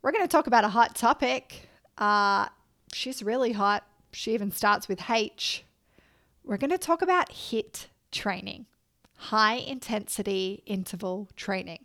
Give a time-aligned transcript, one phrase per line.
[0.00, 1.68] We're going to talk about a hot topic.
[1.98, 2.46] Uh,
[2.94, 3.84] she's really hot.
[4.12, 5.64] She even starts with H.
[6.44, 8.66] We're going to talk about HIIT training,
[9.16, 11.84] high intensity interval training,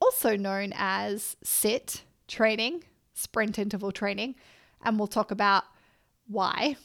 [0.00, 2.84] also known as SIT training,
[3.14, 4.34] sprint interval training.
[4.82, 5.64] And we'll talk about
[6.26, 6.76] why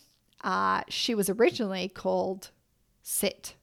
[0.43, 2.51] uh, she was originally called
[3.01, 3.55] SIT.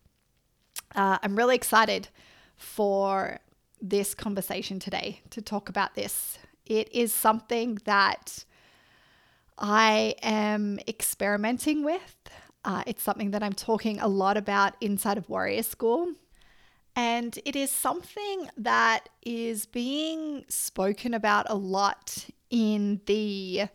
[0.95, 2.09] Uh, I'm really excited
[2.57, 3.39] for
[3.81, 6.39] this conversation today to talk about this.
[6.65, 8.45] It is something that
[9.59, 12.17] I am experimenting with.
[12.65, 16.13] Uh, it's something that I'm talking a lot about inside of Warrior School.
[16.97, 23.69] And it is something that is being spoken about a lot in the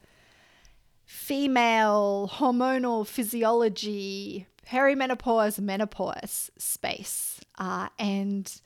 [1.06, 7.42] female hormonal physiology, perimenopause, menopause space.
[7.58, 8.62] Uh, and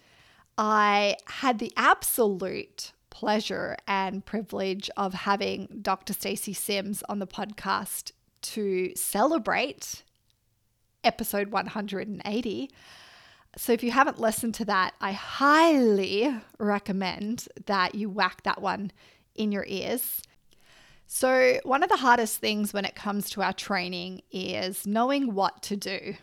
[0.57, 6.13] I had the absolute pleasure and privilege of having Dr.
[6.13, 8.11] Stacy Sims on the podcast
[8.41, 10.01] to celebrate
[11.03, 12.71] episode 180.
[13.55, 18.91] So if you haven't listened to that, I highly recommend that you whack that one
[19.35, 20.23] in your ears.
[21.05, 25.61] So, one of the hardest things when it comes to our training is knowing what
[25.63, 26.15] to do.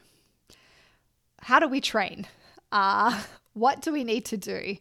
[1.43, 2.27] How do we train?
[2.73, 4.79] Uh, what do we need to do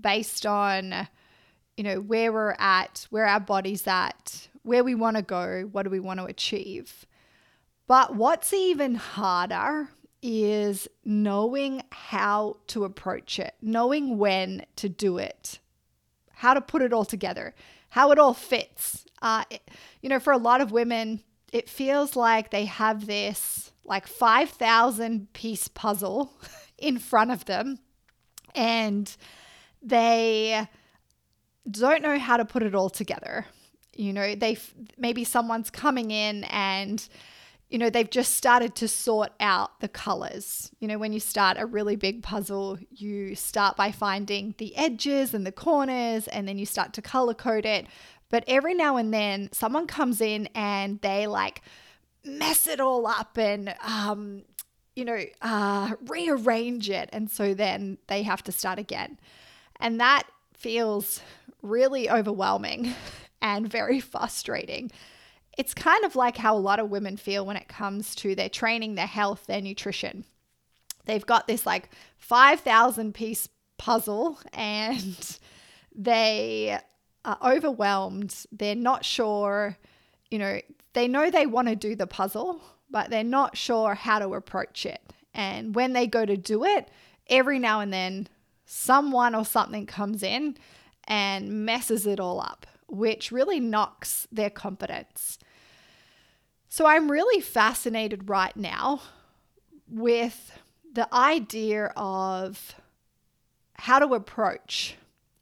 [0.00, 1.08] based on
[1.80, 5.84] you know, where we're at, where our body's at, where we want to go, what
[5.84, 7.06] do we want to achieve.
[7.86, 9.88] But what's even harder
[10.20, 15.58] is knowing how to approach it, knowing when to do it,
[16.32, 17.54] how to put it all together,
[17.88, 19.06] how it all fits.
[19.22, 19.44] Uh,
[20.02, 25.32] you know, for a lot of women, it feels like they have this like 5,000
[25.32, 26.30] piece puzzle
[26.76, 27.78] in front of them
[28.54, 29.16] and
[29.82, 30.68] they
[31.70, 33.46] don't know how to put it all together.
[33.94, 34.58] You know, they
[34.96, 37.06] maybe someone's coming in and
[37.70, 40.72] you know, they've just started to sort out the colors.
[40.80, 45.34] You know, when you start a really big puzzle, you start by finding the edges
[45.34, 47.86] and the corners, and then you start to color code it.
[48.28, 51.62] But every now and then, someone comes in and they like
[52.24, 54.42] mess it all up and, um,
[54.96, 57.08] you know, uh, rearrange it.
[57.12, 59.18] And so then they have to start again.
[59.78, 60.24] And that
[60.56, 61.22] feels
[61.62, 62.94] really overwhelming
[63.42, 64.90] and very frustrating.
[65.58, 68.48] It's kind of like how a lot of women feel when it comes to their
[68.48, 70.24] training, their health, their nutrition.
[71.06, 75.38] They've got this like 5,000 piece puzzle and
[75.94, 76.78] they
[77.24, 78.46] are overwhelmed.
[78.52, 79.76] They're not sure,
[80.30, 80.60] you know,
[80.92, 82.60] they know they want to do the puzzle,
[82.90, 85.00] but they're not sure how to approach it.
[85.34, 86.90] And when they go to do it,
[87.28, 88.28] every now and then
[88.64, 90.56] someone or something comes in
[91.04, 95.38] and messes it all up, which really knocks their confidence.
[96.68, 99.02] So I'm really fascinated right now
[99.88, 100.52] with
[100.92, 102.74] the idea of
[103.74, 104.96] how to approach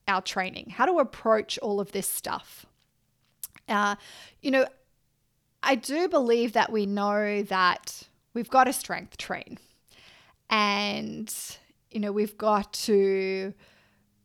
[0.07, 2.65] our training, how to approach all of this stuff.
[3.69, 3.97] Uh,
[4.41, 4.67] you know,
[5.63, 9.59] I do believe that we know that we've got to strength train.
[10.49, 11.35] And,
[11.91, 13.53] you know, we've got to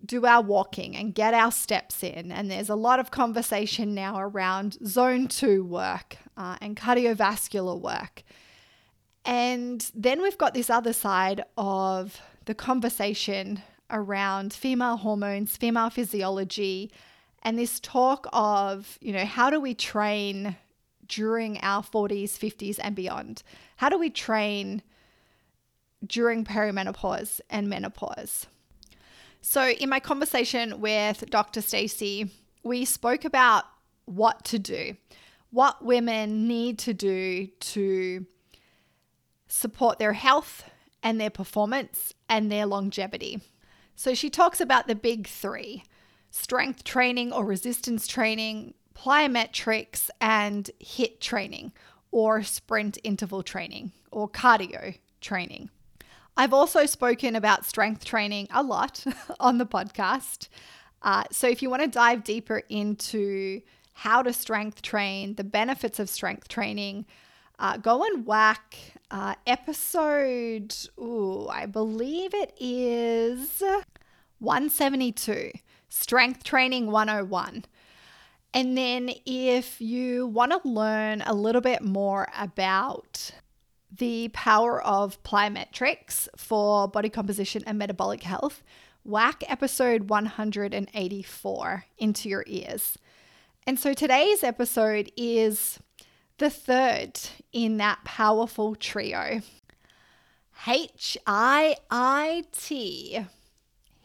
[0.05, 2.31] do our walking and get our steps in.
[2.31, 8.23] And there's a lot of conversation now around zone two work uh, and cardiovascular work.
[9.25, 16.91] And then we've got this other side of the conversation around female hormones, female physiology,
[17.41, 20.57] and this talk of, you know, how do we train
[21.07, 23.43] during our 40s, 50s, and beyond?
[23.77, 24.81] How do we train
[26.05, 28.47] during perimenopause and menopause?
[29.45, 31.61] So, in my conversation with Dr.
[31.61, 32.31] Stacy,
[32.63, 33.65] we spoke about
[34.05, 34.95] what to do,
[35.49, 38.25] what women need to do to
[39.49, 40.63] support their health
[41.03, 43.41] and their performance and their longevity.
[43.97, 45.83] So, she talks about the big three
[46.29, 51.73] strength training or resistance training, plyometrics, and HIIT training
[52.11, 55.69] or sprint interval training or cardio training.
[56.35, 59.03] I've also spoken about strength training a lot
[59.39, 60.47] on the podcast.
[61.01, 63.61] Uh, so if you want to dive deeper into
[63.93, 67.05] how to strength train, the benefits of strength training,
[67.59, 68.75] uh, go and whack
[69.11, 73.61] uh, episode, ooh, I believe it is
[74.39, 75.51] 172,
[75.89, 77.65] Strength Training 101.
[78.55, 83.31] And then, if you want to learn a little bit more about
[83.97, 88.63] the power of plyometrics for body composition and metabolic health,
[89.03, 92.97] whack episode 184 into your ears.
[93.67, 95.79] And so today's episode is
[96.37, 97.19] the third
[97.51, 99.41] in that powerful trio.
[100.67, 103.25] H I I T,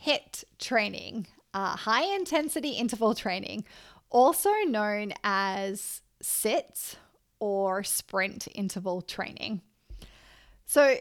[0.05, 3.65] HIIT training, uh, high intensity interval training,
[4.11, 6.97] also known as SIT
[7.41, 9.63] or sprint interval training.
[10.69, 10.97] So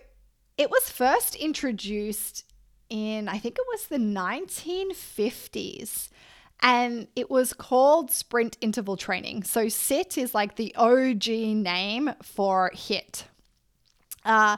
[0.58, 2.46] it was first introduced
[2.90, 6.08] in, I think it was the 1950s
[6.62, 9.44] and it was called sprint interval training.
[9.44, 13.26] So SIT is like the OG name for HIIT.
[14.24, 14.56] Uh,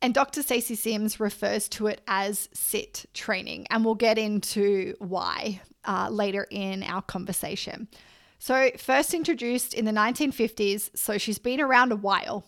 [0.00, 0.40] and Dr.
[0.40, 6.46] Stacy Sims refers to it as SIT training, and we'll get into why uh, later
[6.50, 7.88] in our conversation.
[8.38, 12.44] So, first introduced in the 1950s, so she's been around a while,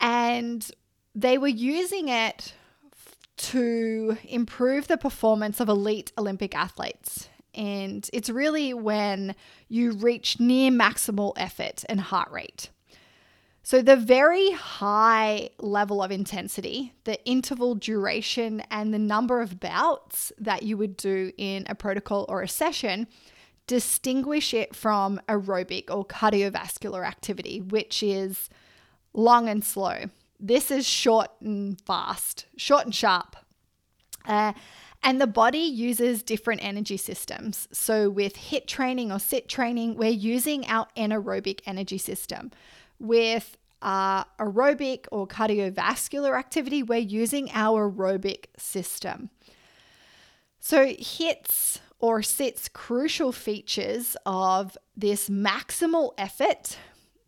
[0.00, 0.70] and
[1.18, 2.54] they were using it
[3.36, 7.28] to improve the performance of elite Olympic athletes.
[7.54, 9.34] And it's really when
[9.68, 12.70] you reach near maximal effort and heart rate.
[13.64, 20.32] So, the very high level of intensity, the interval duration, and the number of bouts
[20.38, 23.08] that you would do in a protocol or a session
[23.66, 28.48] distinguish it from aerobic or cardiovascular activity, which is
[29.12, 30.04] long and slow.
[30.40, 33.36] This is short and fast, short and sharp.
[34.24, 34.52] Uh,
[35.02, 37.68] and the body uses different energy systems.
[37.72, 42.50] So, with HIIT training or SIT training, we're using our anaerobic energy system.
[42.98, 49.30] With uh, aerobic or cardiovascular activity, we're using our aerobic system.
[50.58, 56.76] So, HIITs or SITs crucial features of this maximal effort,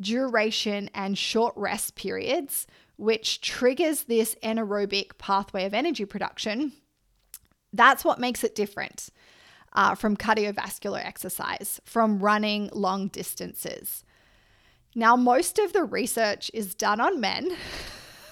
[0.00, 2.66] duration, and short rest periods,
[3.00, 6.72] which triggers this anaerobic pathway of energy production
[7.72, 9.10] that's what makes it different
[9.72, 14.04] uh, from cardiovascular exercise, from running long distances.
[14.94, 17.56] Now, most of the research is done on men.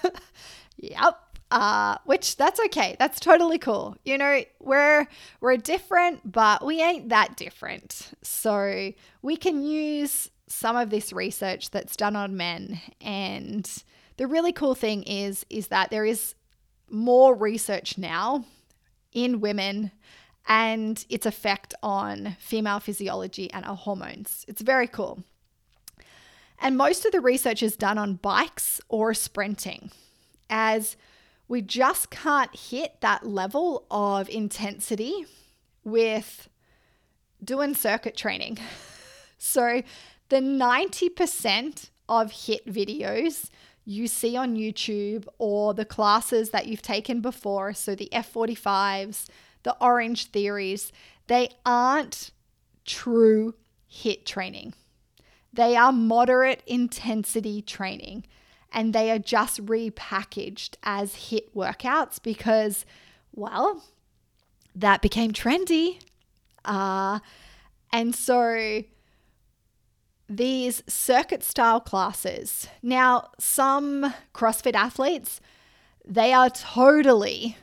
[0.76, 1.20] yep.
[1.50, 2.94] Uh, which that's okay.
[2.98, 3.96] That's totally cool.
[4.04, 5.08] You know, we're
[5.40, 8.10] we're different, but we ain't that different.
[8.22, 8.92] So
[9.22, 12.82] we can use some of this research that's done on men.
[13.00, 13.66] And
[14.18, 16.34] the really cool thing is, is that there is
[16.90, 18.44] more research now
[19.12, 19.92] in women
[20.46, 24.44] and its effect on female physiology and our hormones.
[24.48, 25.22] It's very cool.
[26.60, 29.92] And most of the research is done on bikes or sprinting,
[30.50, 30.96] as
[31.46, 35.26] we just can't hit that level of intensity
[35.84, 36.48] with
[37.42, 38.58] doing circuit training.
[39.40, 39.84] So,
[40.30, 43.50] the 90% of HIIT videos
[43.88, 49.28] you see on YouTube or the classes that you've taken before, so the F45s,
[49.62, 50.92] the Orange Theories,
[51.26, 52.30] they aren't
[52.84, 53.54] true
[53.90, 54.74] HIIT training.
[55.54, 58.26] They are moderate intensity training
[58.70, 62.84] and they are just repackaged as HIIT workouts because,
[63.34, 63.82] well,
[64.74, 65.98] that became trendy.
[66.62, 67.20] Uh,
[67.90, 68.82] and so
[70.28, 72.68] these circuit style classes.
[72.82, 75.40] Now, some CrossFit athletes,
[76.06, 77.56] they are totally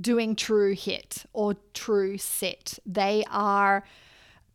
[0.00, 2.78] doing true HIIT or true sit.
[2.84, 3.84] They are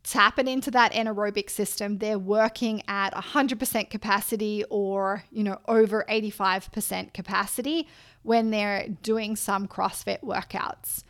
[0.04, 1.98] tapping into that anaerobic system.
[1.98, 7.88] They're working at 100% capacity or, you know, over 85% capacity
[8.22, 11.04] when they're doing some CrossFit workouts.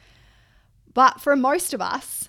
[0.92, 2.28] But for most of us,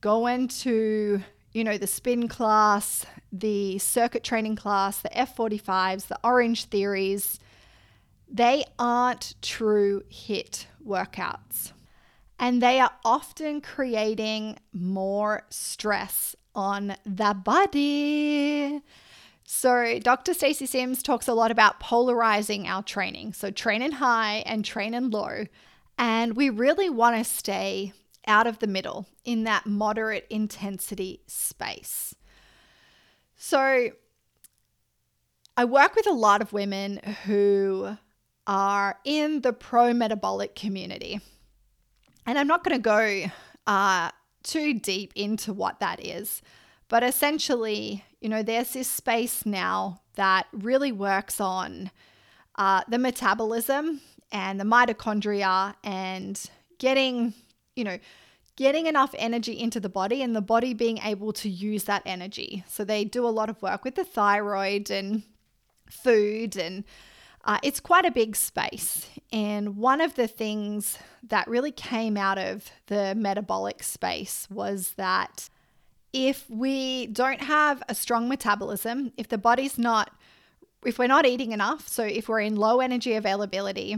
[0.00, 1.22] going to
[1.52, 7.38] you know, the spin class, the circuit training class, the F45s, the orange theories,
[8.28, 11.72] they aren't true HIIT workouts.
[12.38, 18.80] And they are often creating more stress on the body.
[19.44, 20.34] So, Dr.
[20.34, 23.34] Stacy Sims talks a lot about polarizing our training.
[23.34, 25.44] So, train in high and train in low.
[25.98, 27.92] And we really want to stay
[28.26, 32.14] out of the middle in that moderate intensity space.
[33.36, 33.90] So,
[35.56, 37.98] I work with a lot of women who
[38.46, 41.20] are in the pro metabolic community.
[42.24, 43.30] And I'm not going to go
[43.66, 44.10] uh,
[44.42, 46.40] too deep into what that is,
[46.92, 51.90] But essentially, you know, there's this space now that really works on
[52.56, 56.38] uh, the metabolism and the mitochondria and
[56.78, 57.32] getting,
[57.76, 57.98] you know,
[58.56, 62.64] getting enough energy into the body and the body being able to use that energy.
[62.68, 65.22] So they do a lot of work with the thyroid and
[65.88, 66.84] food and
[67.44, 69.08] uh, it's quite a big space.
[69.32, 75.48] And one of the things that really came out of the metabolic space was that
[76.12, 80.12] if we don't have a strong metabolism, if the body's not,
[80.84, 83.96] if we're not eating enough, so if we're in low energy availability,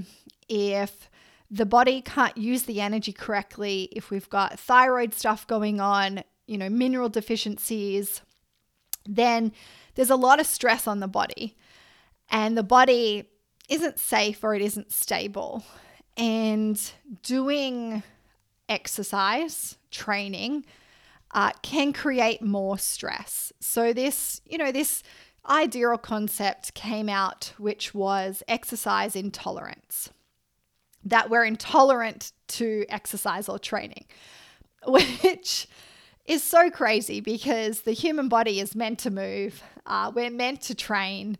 [0.48, 1.10] if
[1.54, 6.58] the body can't use the energy correctly, if we've got thyroid stuff going on, you
[6.58, 8.22] know, mineral deficiencies,
[9.06, 9.52] then
[9.94, 11.56] there's a lot of stress on the body.
[12.28, 13.28] And the body
[13.68, 15.64] isn't safe or it isn't stable.
[16.16, 16.80] And
[17.22, 18.02] doing
[18.68, 20.64] exercise, training,
[21.30, 23.52] uh, can create more stress.
[23.60, 25.04] So, this, you know, this
[25.48, 30.10] idea or concept came out, which was exercise intolerance,
[31.04, 34.04] that we're intolerant to exercise or training,
[34.86, 35.68] which
[36.26, 40.74] is so crazy because the human body is meant to move, uh, we're meant to
[40.74, 41.36] train.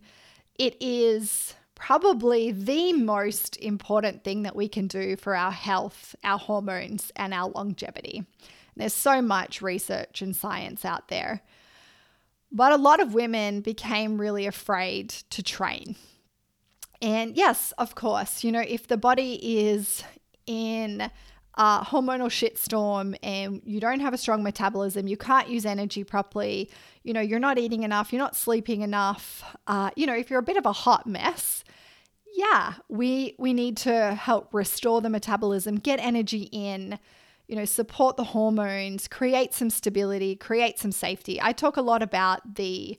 [0.59, 6.39] It is probably the most important thing that we can do for our health, our
[6.39, 8.25] hormones, and our longevity.
[8.75, 11.41] There's so much research and science out there.
[12.51, 15.95] But a lot of women became really afraid to train.
[17.05, 20.03] And yes, of course, you know, if the body is
[20.47, 21.01] in
[21.53, 26.71] a hormonal shitstorm and you don't have a strong metabolism, you can't use energy properly,
[27.03, 30.39] you know, you're not eating enough, you're not sleeping enough, uh, you know, if you're
[30.39, 31.63] a bit of a hot mess,
[32.33, 36.97] yeah, we we need to help restore the metabolism, get energy in,
[37.47, 41.39] you know, support the hormones, create some stability, create some safety.
[41.39, 42.97] I talk a lot about the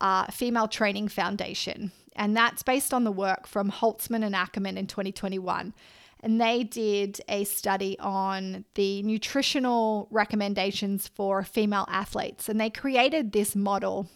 [0.00, 4.86] uh, Female Training Foundation, and that's based on the work from Holtzman and Ackerman in
[4.86, 5.74] 2021.
[6.20, 13.32] And they did a study on the nutritional recommendations for female athletes, and they created
[13.32, 14.08] this model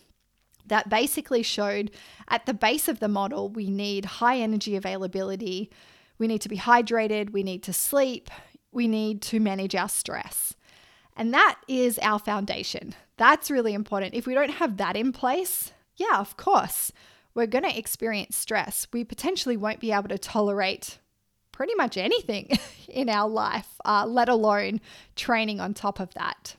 [0.67, 1.91] that basically showed
[2.29, 5.71] at the base of the model, we need high energy availability.
[6.19, 7.31] We need to be hydrated.
[7.31, 8.31] We need to sleep
[8.77, 10.55] we need to manage our stress.
[11.17, 12.95] And that is our foundation.
[13.17, 14.15] That's really important.
[14.15, 16.93] If we don't have that in place, yeah, of course,
[17.37, 18.89] we're going to experience stress.
[18.93, 20.99] We potentially won't be able to tolerate
[21.53, 24.81] pretty much anything in our life, uh, let alone
[25.15, 26.57] training on top of that.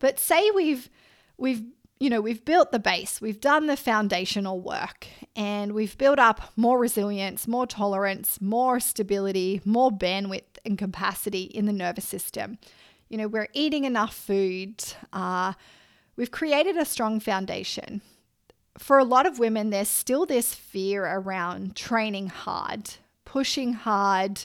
[0.00, 0.90] But say we've
[1.36, 1.62] we've
[1.98, 6.52] you know, we've built the base, we've done the foundational work, and we've built up
[6.54, 12.58] more resilience, more tolerance, more stability, more bandwidth and capacity in the nervous system.
[13.08, 15.54] You know, we're eating enough food, uh,
[16.16, 18.02] we've created a strong foundation.
[18.78, 22.90] For a lot of women, there's still this fear around training hard,
[23.24, 24.44] pushing hard.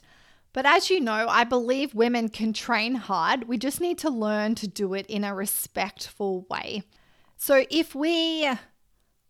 [0.53, 3.47] But as you know, I believe women can train hard.
[3.47, 6.83] We just need to learn to do it in a respectful way.
[7.37, 8.49] So if we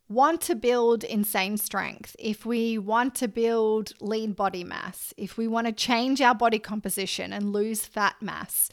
[0.10, 5.48] want to build insane strength, if we want to build lean body mass, if we
[5.48, 8.70] want to change our body composition and lose fat mass,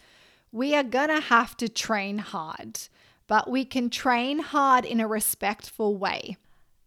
[0.50, 2.80] we are going to have to train hard.
[3.28, 6.36] But we can train hard in a respectful way.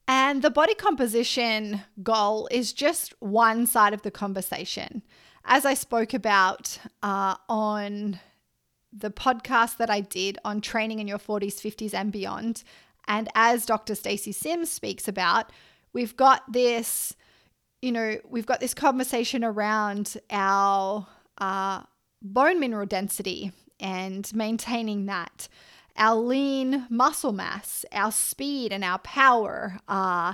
[0.07, 5.03] And the body composition goal is just one side of the conversation.
[5.45, 8.19] As I spoke about uh, on
[8.91, 12.63] the podcast that I did on training in your 40s, 50s, and beyond.
[13.07, 13.95] And as Dr.
[13.95, 15.51] Stacy Sims speaks about,
[15.93, 17.15] we've got this,
[17.81, 21.07] you know, we've got this conversation around our
[21.38, 21.83] uh,
[22.21, 25.48] bone mineral density and maintaining that,
[26.01, 29.77] our lean muscle mass, our speed and our power.
[29.88, 30.34] Uh,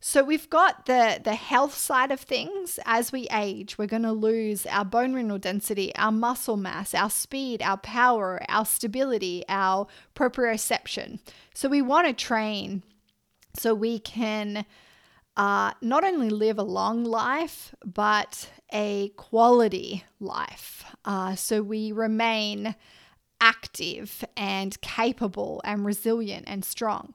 [0.00, 2.80] so we've got the the health side of things.
[2.86, 7.10] As we age, we're going to lose our bone mineral density, our muscle mass, our
[7.10, 11.20] speed, our power, our stability, our proprioception.
[11.54, 12.82] So we want to train
[13.54, 14.64] so we can
[15.36, 20.84] uh, not only live a long life, but a quality life.
[21.04, 22.74] Uh, so we remain
[23.42, 27.12] active and capable and resilient and strong.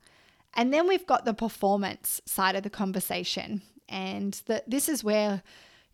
[0.53, 3.61] And then we've got the performance side of the conversation.
[3.87, 5.41] And the, this is where,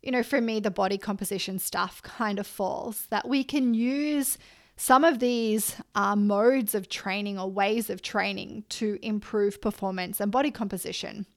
[0.01, 4.39] you know, for me, the body composition stuff kind of falls that we can use
[4.75, 10.31] some of these uh, modes of training or ways of training to improve performance and
[10.31, 11.27] body composition.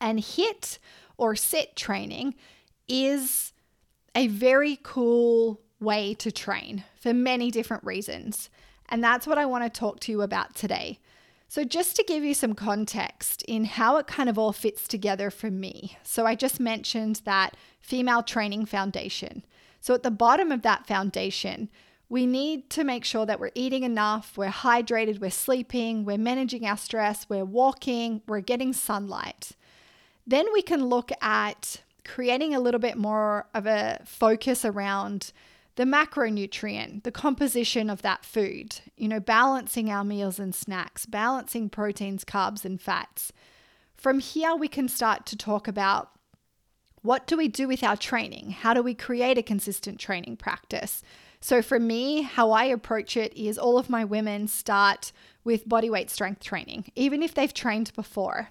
[0.00, 0.78] And HIIT
[1.18, 2.34] or sit training
[2.88, 3.52] is
[4.14, 8.50] a very cool way to train for many different reasons.
[8.88, 10.98] And that's what I want to talk to you about today.
[11.48, 15.30] So, just to give you some context in how it kind of all fits together
[15.30, 15.96] for me.
[16.02, 19.44] So, I just mentioned that female training foundation.
[19.80, 21.68] So, at the bottom of that foundation,
[22.08, 26.66] we need to make sure that we're eating enough, we're hydrated, we're sleeping, we're managing
[26.66, 29.52] our stress, we're walking, we're getting sunlight.
[30.26, 35.32] Then we can look at creating a little bit more of a focus around
[35.76, 41.68] the macronutrient, the composition of that food, you know, balancing our meals and snacks, balancing
[41.68, 43.32] proteins, carbs, and fats.
[43.96, 46.10] From here, we can start to talk about
[47.02, 48.50] what do we do with our training?
[48.50, 51.02] How do we create a consistent training practice?
[51.40, 55.12] So, for me, how I approach it is all of my women start
[55.44, 58.48] with bodyweight strength training, even if they've trained before.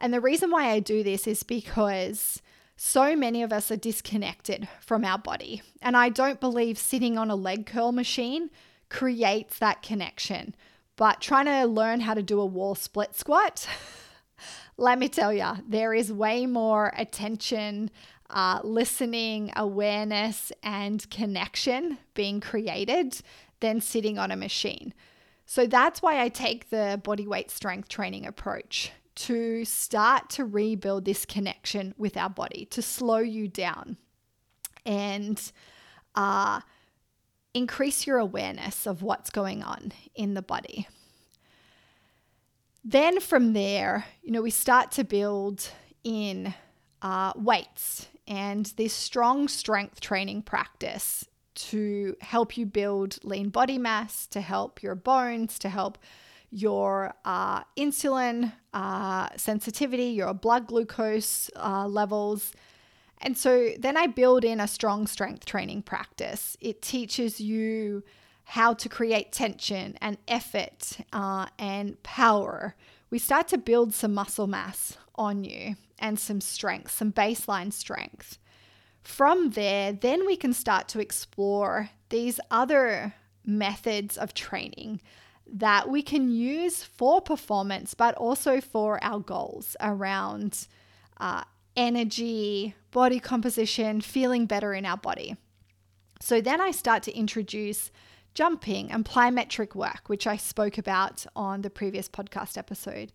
[0.00, 2.42] And the reason why I do this is because
[2.82, 5.60] so many of us are disconnected from our body.
[5.82, 8.48] And I don't believe sitting on a leg curl machine
[8.88, 10.54] creates that connection.
[10.96, 13.68] But trying to learn how to do a wall split squat,
[14.78, 17.90] let me tell you, there is way more attention,
[18.30, 23.20] uh, listening, awareness, and connection being created
[23.60, 24.94] than sitting on a machine.
[25.44, 31.04] So that's why I take the body weight strength training approach to start to rebuild
[31.04, 33.96] this connection with our body, to slow you down
[34.86, 35.52] and
[36.14, 36.60] uh,
[37.54, 40.88] increase your awareness of what's going on in the body.
[42.84, 45.68] Then from there, you know, we start to build
[46.02, 46.54] in
[47.02, 54.26] uh, weights and this strong strength training practice to help you build lean body mass,
[54.28, 55.98] to help your bones, to help
[56.50, 62.52] your uh, insulin uh, sensitivity, your blood glucose uh, levels.
[63.22, 66.56] And so then I build in a strong strength training practice.
[66.60, 68.02] It teaches you
[68.44, 72.74] how to create tension and effort uh, and power.
[73.10, 78.38] We start to build some muscle mass on you and some strength, some baseline strength.
[79.02, 85.00] From there, then we can start to explore these other methods of training
[85.52, 90.68] that we can use for performance, but also for our goals around
[91.18, 91.42] uh,
[91.76, 95.36] energy, body composition, feeling better in our body.
[96.20, 97.90] So then I start to introduce
[98.34, 103.12] jumping and plyometric work, which I spoke about on the previous podcast episode.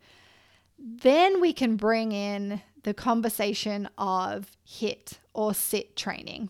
[0.77, 6.49] Then we can bring in the conversation of HIIT or sit training.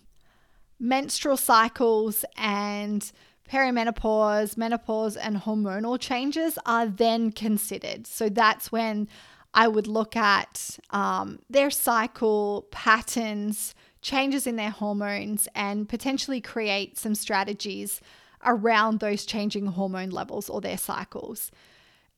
[0.79, 3.11] Menstrual cycles and
[3.49, 8.07] perimenopause, menopause, and hormonal changes are then considered.
[8.07, 9.07] So that's when
[9.53, 16.97] I would look at um, their cycle patterns, changes in their hormones, and potentially create
[16.97, 18.01] some strategies
[18.43, 21.51] around those changing hormone levels or their cycles.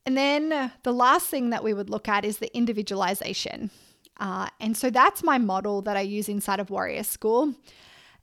[0.04, 3.70] And then the last thing that we would look at is the individualization.
[4.18, 7.54] Uh, and so that's my model that I use inside of Warrior School.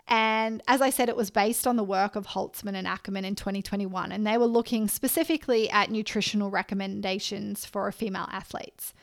[0.08, 3.36] And as I said, it was based on the work of Holtzman and Ackerman in
[3.36, 8.94] 2021, and they were looking specifically at nutritional recommendations for female athletes.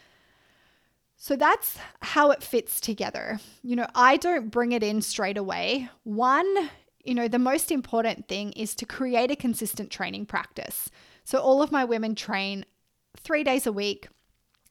[1.17, 3.41] So that's how it fits together.
[3.63, 5.89] You know, I don't bring it in straight away.
[6.05, 6.71] One,
[7.05, 10.89] you know, the most important thing is to create a consistent training practice.
[11.25, 12.65] So all of my women train
[13.17, 14.09] three days a week,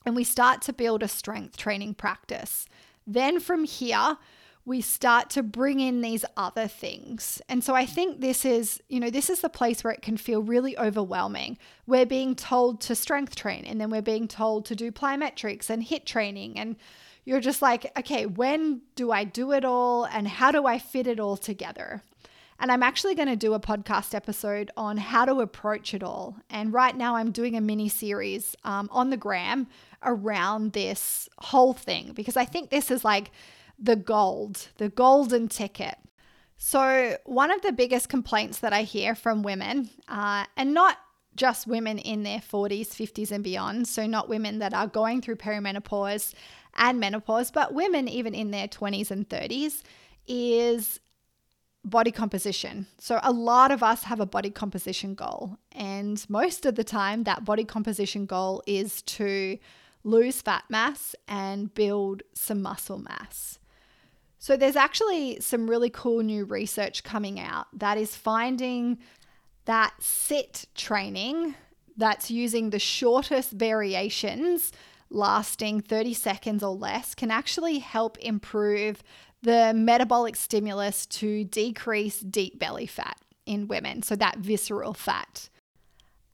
[0.06, 2.68] and we start to build a strength training practice.
[3.06, 4.18] Then from here,
[4.64, 7.42] we start to bring in these other things.
[7.50, 10.18] And so I think this is, you know, this is the place where it can
[10.18, 11.58] feel really overwhelming.
[11.88, 15.84] We're being told to strength train and then we're being told to do plyometrics and
[15.84, 16.76] hit training and
[17.24, 21.08] you're just like, okay, when do I do it all and how do I fit
[21.08, 22.04] it all together?
[22.60, 26.38] And I'm actually going to do a podcast episode on how to approach it all.
[26.52, 29.66] And right now, I'm doing a mini series um, on the gram
[30.04, 33.32] around this whole thing because I think this is like
[33.82, 35.96] the gold, the golden ticket.
[36.58, 41.00] So, one of the biggest complaints that I hear from women, uh, and not
[41.36, 45.38] just women in their 40s, 50s, and beyond, so not women that are going through
[45.38, 46.34] perimenopause
[46.76, 49.82] and menopause, but women even in their 20s and 30s,
[50.28, 51.00] is
[51.84, 52.86] body composition.
[53.00, 57.24] So, a lot of us have a body composition goal, and most of the time,
[57.24, 59.58] that body composition goal is to
[60.04, 63.58] lose fat mass and build some muscle mass.
[64.42, 68.98] So, there's actually some really cool new research coming out that is finding
[69.66, 71.54] that sit training
[71.96, 74.72] that's using the shortest variations,
[75.12, 79.04] lasting 30 seconds or less, can actually help improve
[79.44, 84.02] the metabolic stimulus to decrease deep belly fat in women.
[84.02, 85.50] So, that visceral fat.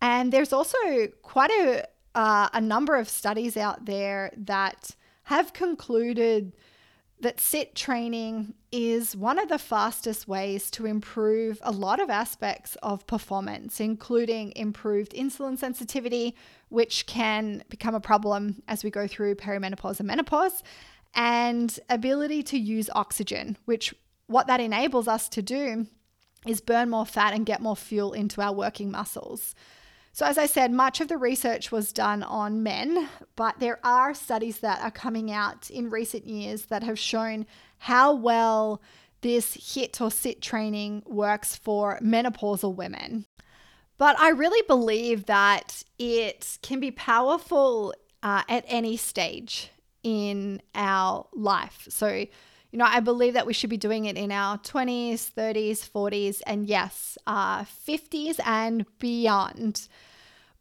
[0.02, 0.78] And there's also
[1.24, 1.84] quite a,
[2.15, 4.91] uh, a number of studies out there that
[5.24, 6.54] have concluded
[7.19, 12.75] that sit training is one of the fastest ways to improve a lot of aspects
[12.84, 16.36] of performance, including improved insulin sensitivity,
[16.69, 20.62] which can become a problem as we go through perimenopause and menopause,
[21.15, 23.95] and ability to use oxygen, which
[24.27, 25.88] what that enables us to do
[26.45, 29.56] is burn more fat and get more fuel into our working muscles.
[30.17, 34.15] So, as I said, much of the research was done on men, but there are
[34.15, 37.45] studies that are coming out in recent years that have shown
[37.77, 38.82] how well
[39.21, 43.27] this HIIT or sit training works for menopausal women.
[43.99, 49.69] But I really believe that it can be powerful uh, at any stage
[50.01, 51.86] in our life.
[51.91, 55.88] So, you know, I believe that we should be doing it in our 20s, 30s,
[55.88, 59.88] 40s, and yes, uh, 50s and beyond.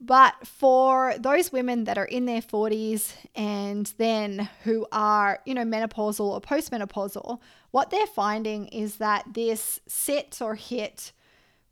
[0.00, 5.64] But for those women that are in their 40s and then who are, you know,
[5.64, 11.12] menopausal or postmenopausal, what they're finding is that this sit or hit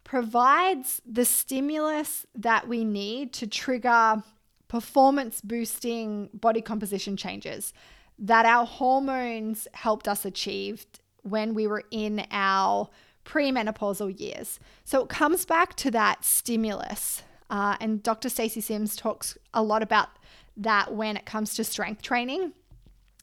[0.05, 4.23] provides the stimulus that we need to trigger
[4.69, 7.73] performance boosting body composition changes
[8.19, 10.87] that our hormones helped us achieve
[11.23, 12.89] when we were in our
[13.25, 14.61] premenopausal years.
[14.85, 18.29] So it comes back to that stimulus uh, and Dr.
[18.29, 20.09] Stacy Sims talks a lot about
[20.57, 22.53] that when it comes to strength training.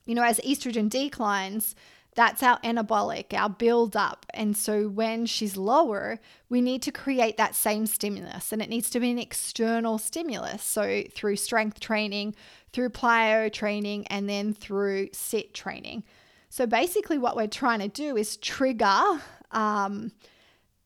[0.06, 1.76] You know, as estrogen declines,
[2.16, 4.26] that's our anabolic, our build up.
[4.34, 8.90] And so when she's lower, we need to create that same stimulus and it needs
[8.90, 10.64] to be an external stimulus.
[10.64, 12.36] So through strength training,
[12.74, 16.04] through plyo training, and then through sit training.
[16.50, 20.12] So basically, what we're trying to do is trigger um,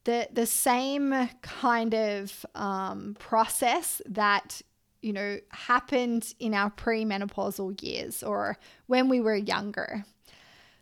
[0.06, 4.62] the the same kind of um, process that
[5.02, 10.06] you know happened in our premenopausal years or when we were younger.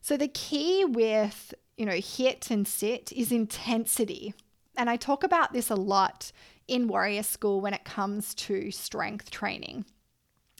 [0.01, 4.33] So the key with you know hit and sit is intensity,
[4.77, 6.31] and I talk about this a lot
[6.67, 9.85] in Warrior School when it comes to strength training.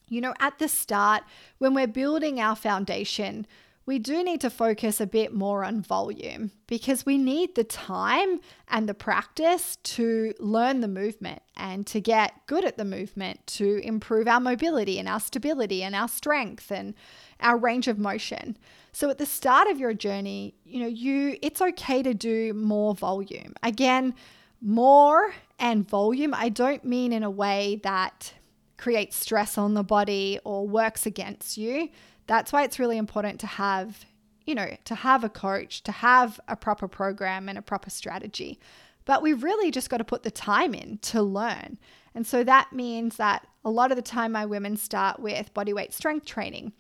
[0.10, 1.24] You know, at the start,
[1.58, 3.48] when we're building our foundation,
[3.86, 8.40] we do need to focus a bit more on volume because we need the time
[8.70, 13.82] and the practice to learn the movement and to get good at the movement to
[13.84, 16.94] improve our mobility and our stability and our strength and
[17.42, 18.58] our range of motion.
[18.94, 22.96] So at the start of your journey, you know, you it's okay to do more
[22.96, 23.54] volume.
[23.64, 24.14] Again,
[24.62, 28.34] more and volume, I don't mean in a way that
[28.78, 31.90] creates stress on the body or works against you
[32.28, 34.06] that's why it's really important to have,
[34.46, 38.60] you know, to have a coach, to have a proper program and a proper strategy.
[39.06, 41.78] But we've really just got to put the time in to learn.
[42.16, 45.94] And so that means that a lot of the time my women start with bodyweight
[45.94, 46.74] strength training.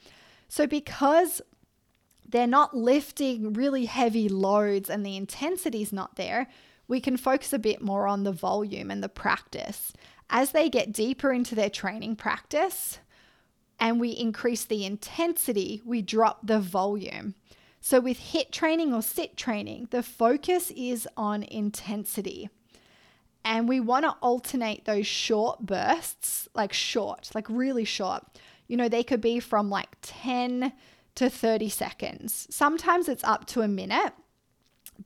[0.47, 1.41] So because
[2.27, 6.47] they're not lifting really heavy loads and the intensity is not there,
[6.87, 9.93] we can focus a bit more on the volume and the practice.
[10.29, 12.99] As they get deeper into their training practice,
[13.79, 17.35] and we increase the intensity, we drop the volume.
[17.81, 22.49] So, with HIIT training or sit training, the focus is on intensity.
[23.43, 28.23] And we want to alternate those short bursts, like short, like really short.
[28.67, 30.71] You know, they could be from like 10
[31.15, 32.47] to 30 seconds.
[32.49, 34.13] Sometimes it's up to a minute,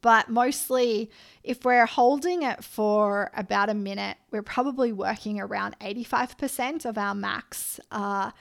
[0.02, 1.10] but mostly
[1.44, 7.16] if we're holding it for about a minute, we're probably working around 85% of our
[7.16, 7.80] max.
[7.92, 8.32] Uh,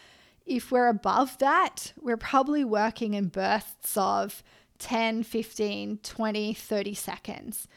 [0.47, 4.43] if we're above that, we're probably working in bursts of
[4.79, 7.69] 10, 15, 20, 30 seconds.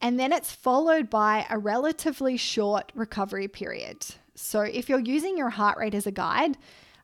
[0.00, 4.04] And then it's followed by a relatively short recovery period.
[4.34, 6.58] So if you're using your heart rate as a guide,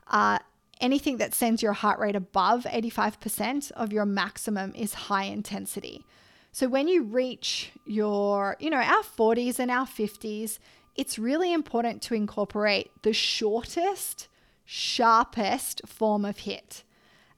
[0.09, 0.41] uh,
[0.81, 6.05] anything that sends your heart rate above 85% of your maximum is high intensity.
[6.53, 10.59] So when you reach your, you know, our 40s and our 50s,
[10.97, 14.29] it's really important to incorporate the shortest
[14.71, 16.85] sharpest form of hit,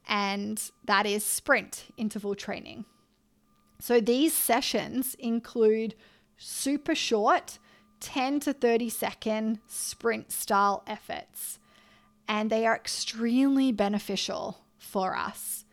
[0.05, 2.83] and that is sprint interval training.
[3.79, 5.95] So these sessions include
[6.35, 7.57] super short,
[8.01, 11.57] 10 to 30 second sprint style efforts,
[12.27, 15.63] and they are extremely beneficial for us.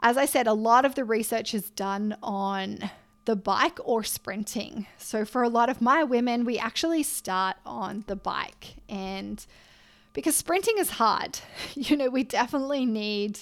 [0.00, 2.88] As I said, a lot of the research is done on
[3.26, 4.86] the bike or sprinting.
[4.96, 8.76] So, for a lot of my women, we actually start on the bike.
[8.88, 9.44] And
[10.12, 11.38] because sprinting is hard.
[11.74, 13.38] You know, we definitely need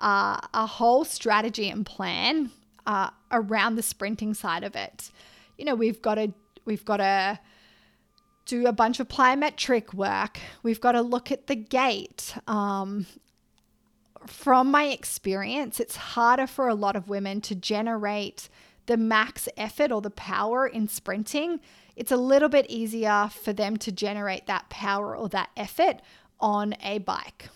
[0.00, 2.50] uh, a whole strategy and plan
[2.86, 5.10] uh, around the sprinting side of it.
[5.58, 6.32] You know, we've got to
[6.64, 7.38] we've got to
[8.46, 10.38] do a bunch of plyometric work.
[10.62, 12.34] We've got to look at the gait.
[12.46, 13.06] Um,
[14.26, 18.48] from my experience, it's harder for a lot of women to generate
[18.86, 21.60] the max effort or the power in sprinting.
[21.96, 26.00] It's a little bit easier for them to generate that power or that effort
[26.40, 27.48] on a bike.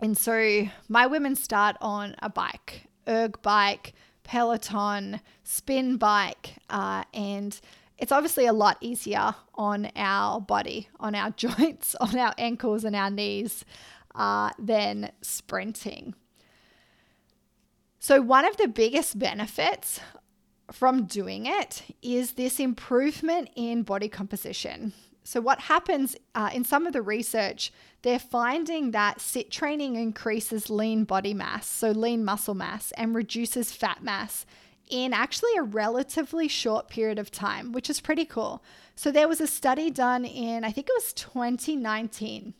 [0.00, 7.58] And so my women start on a bike, erg bike, Peloton, spin bike, uh, and
[7.96, 12.94] it's obviously a lot easier on our body, on our joints, on our ankles and
[12.94, 13.64] our knees
[14.14, 16.14] uh, than sprinting.
[17.98, 20.00] So, one of the biggest benefits
[20.72, 24.92] from doing it is this improvement in body composition.
[25.24, 30.70] So, what happens uh, in some of the research, they're finding that sit training increases
[30.70, 34.46] lean body mass, so lean muscle mass, and reduces fat mass
[34.88, 38.62] in actually a relatively short period of time, which is pretty cool.
[38.94, 42.54] So, there was a study done in, I think it was 2019,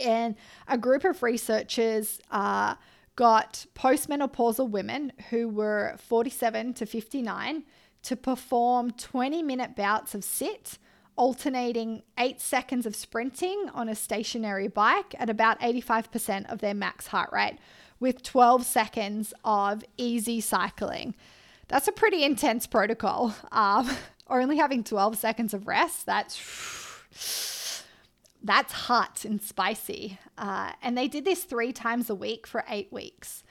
[0.00, 2.76] and a group of researchers uh,
[3.16, 7.64] got postmenopausal women who were 47 to 59
[8.02, 10.78] to perform 20 minute bouts of sit
[11.16, 17.06] alternating eight seconds of sprinting on a stationary bike at about 85% of their max
[17.08, 17.58] heart rate,
[18.00, 21.14] with 12 seconds of easy cycling.
[21.68, 23.34] That's a pretty intense protocol.
[23.52, 23.90] Um,
[24.28, 26.36] only having 12 seconds of rest, that's
[28.44, 30.18] that's hot and spicy.
[30.36, 33.42] Uh, and they did this three times a week for eight weeks.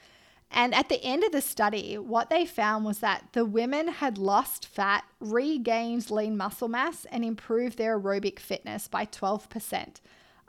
[0.52, 4.20] And at the end of the study, what they found was that the women had
[4.20, 9.96] lost fat, regained lean muscle mass, and improved their aerobic fitness by 12%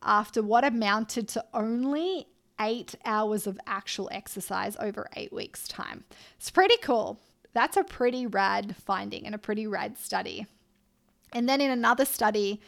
[0.02, 2.28] after what amounted to only
[2.60, 6.04] eight hours of actual exercise over eight weeks' time.
[6.36, 7.18] It's pretty cool.
[7.54, 10.46] That's a pretty rad finding and a pretty rad study.
[11.32, 12.60] And then in another study,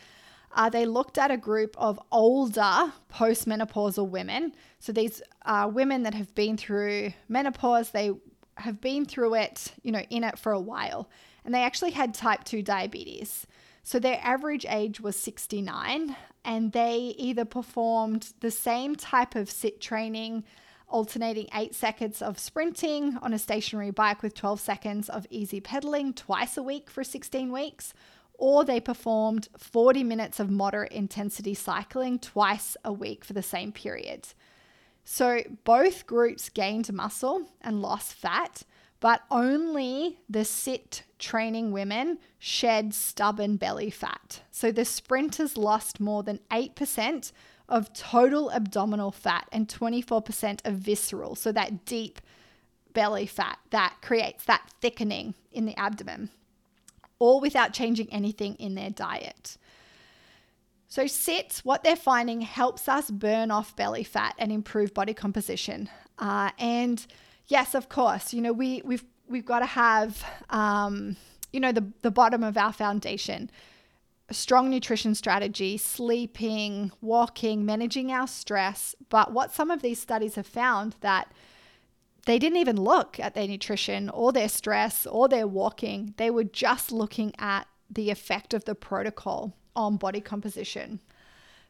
[0.55, 4.53] uh, they looked at a group of older postmenopausal women.
[4.79, 8.13] So these are women that have been through menopause, they
[8.57, 11.09] have been through it, you know, in it for a while,
[11.45, 13.47] and they actually had type 2 diabetes.
[13.83, 19.81] So their average age was 69, and they either performed the same type of sit
[19.81, 20.45] training,
[20.89, 26.15] alternating eight seconds of sprinting on a stationary bike with 12 seconds of easy pedaling
[26.15, 27.93] twice a week for 16 weeks
[28.39, 33.73] or they performed 40 minutes of moderate intensity cycling twice a week for the same
[33.73, 34.29] period.
[35.05, 38.65] So both groups gained muscle and lost fat,
[39.01, 44.43] but only the sit training women shed stubborn belly fat.
[44.51, 47.33] So the sprinters lost more than 8%
[47.69, 52.21] of total abdominal fat and 24% of visceral, so that deep
[52.93, 56.31] belly fat that creates that thickening in the abdomen
[57.19, 59.57] all without changing anything in their diet.
[60.89, 65.89] So, SITs, what they're finding helps us burn off belly fat and improve body composition.
[66.19, 67.05] Uh, and
[67.49, 71.17] yes, of course, you know, we, we've, we've got to have, um,
[71.53, 73.51] you know, the, the bottom of our foundation
[74.29, 78.95] a strong nutrition strategy, sleeping, walking, managing our stress.
[79.09, 81.31] But what some of these studies have found that
[82.27, 86.15] they didn't even look at their nutrition or their stress or their walking.
[86.17, 91.01] They were just looking at the effect of the protocol on body composition.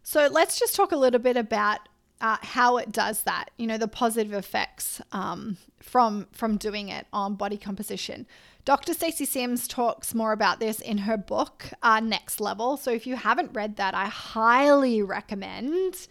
[0.03, 1.81] So let's just talk a little bit about
[2.21, 3.51] uh, how it does that.
[3.59, 8.27] You know, the positive effects um, from from doing it on body composition.
[8.65, 8.95] Dr.
[8.95, 12.77] Stacy Sims talks more about this in her book, uh, Next Level.
[12.77, 16.09] So if you haven't read that, I highly recommend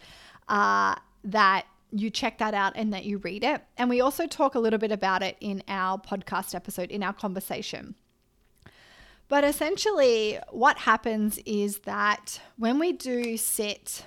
[0.47, 3.62] uh, that you check that out and that you read it.
[3.77, 7.13] And we also talk a little bit about it in our podcast episode, in our
[7.13, 7.95] conversation.
[9.27, 14.05] But essentially, what happens is that when we do sit,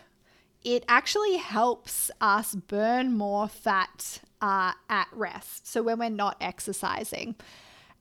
[0.62, 5.66] it actually helps us burn more fat uh, at rest.
[5.66, 7.35] So when we're not exercising.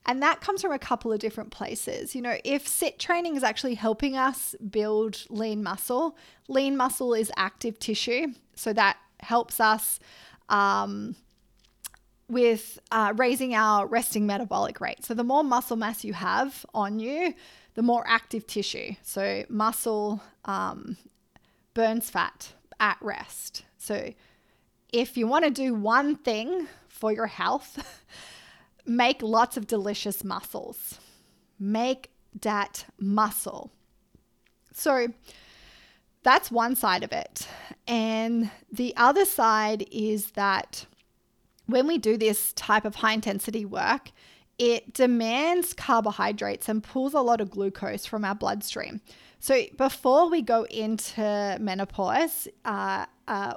[0.06, 2.14] And that comes from a couple of different places.
[2.14, 6.16] You know, if sit training is actually helping us build lean muscle,
[6.48, 8.28] lean muscle is active tissue.
[8.54, 9.98] So that helps us
[10.48, 11.16] um,
[12.28, 15.04] with uh, raising our resting metabolic rate.
[15.04, 17.34] So, the more muscle mass you have on you,
[17.74, 18.94] the more active tissue.
[19.02, 20.96] So, muscle um,
[21.74, 23.64] burns fat at rest.
[23.78, 24.12] So,
[24.92, 27.78] if you want to do one thing for your health,
[28.86, 30.98] make lots of delicious muscles.
[31.58, 33.70] Make that muscle.
[34.72, 35.08] So,
[36.22, 37.48] that's one side of it.
[37.86, 40.86] And the other side is that
[41.66, 44.10] when we do this type of high intensity work,
[44.58, 49.00] it demands carbohydrates and pulls a lot of glucose from our bloodstream.
[49.38, 53.54] So before we go into menopause, uh, uh,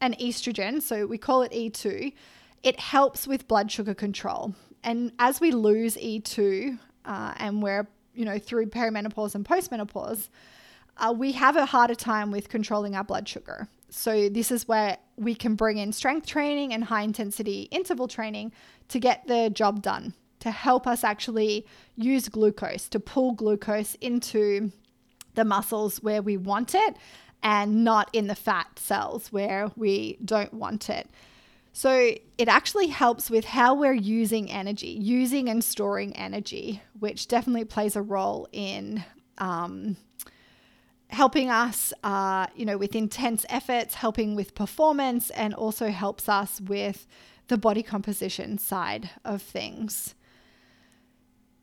[0.00, 2.14] an estrogen, so we call it E2,
[2.62, 4.54] it helps with blood sugar control.
[4.82, 10.30] And as we lose E2 uh, and we're, you know, through perimenopause and postmenopause,
[11.00, 13.68] uh, we have a harder time with controlling our blood sugar.
[13.88, 18.52] So, this is where we can bring in strength training and high intensity interval training
[18.88, 24.70] to get the job done, to help us actually use glucose, to pull glucose into
[25.34, 26.96] the muscles where we want it
[27.42, 31.08] and not in the fat cells where we don't want it.
[31.72, 37.64] So it actually helps with how we're using energy, using and storing energy, which definitely
[37.64, 39.04] plays a role in
[39.38, 39.96] um,
[41.10, 46.60] helping us, uh, you know, with intense efforts, helping with performance, and also helps us
[46.60, 47.06] with
[47.48, 50.14] the body composition side of things.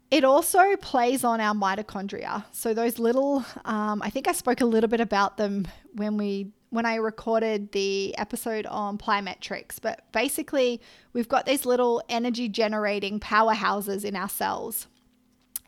[0.10, 2.46] It also plays on our mitochondria.
[2.52, 6.52] So those little, um, I think I spoke a little bit about them when we
[6.70, 9.80] when I recorded the episode on plyometrics.
[9.82, 10.82] But basically,
[11.14, 14.88] we've got these little energy generating powerhouses in our cells.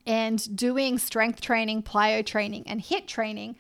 [0.10, 3.58] And doing strength training, plyo training, and HIIT training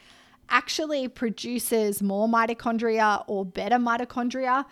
[0.49, 4.65] actually produces more mitochondria or better mitochondria.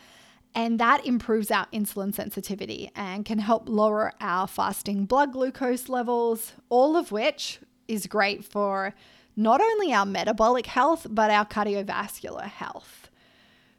[0.56, 6.54] And that improves our insulin sensitivity and can help lower our fasting blood glucose levels,
[6.70, 8.96] all of which is great for
[9.36, 13.12] not only our metabolic health, but our cardiovascular health.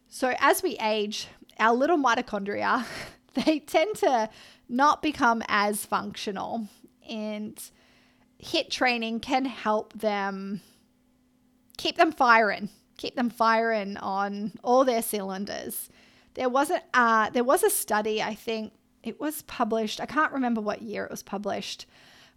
[0.07, 1.27] So, as we age,
[1.59, 2.87] our little mitochondria,
[3.35, 4.31] they tend to
[4.69, 6.69] not become as functional,
[7.11, 7.61] and
[8.43, 10.61] HIIT training can help them
[11.77, 15.89] keep them firing, keep them firing on all their cylinders.
[16.35, 18.73] There was a uh, there was a study, I think
[19.03, 20.01] it was published.
[20.01, 21.87] I can't remember what year it was published,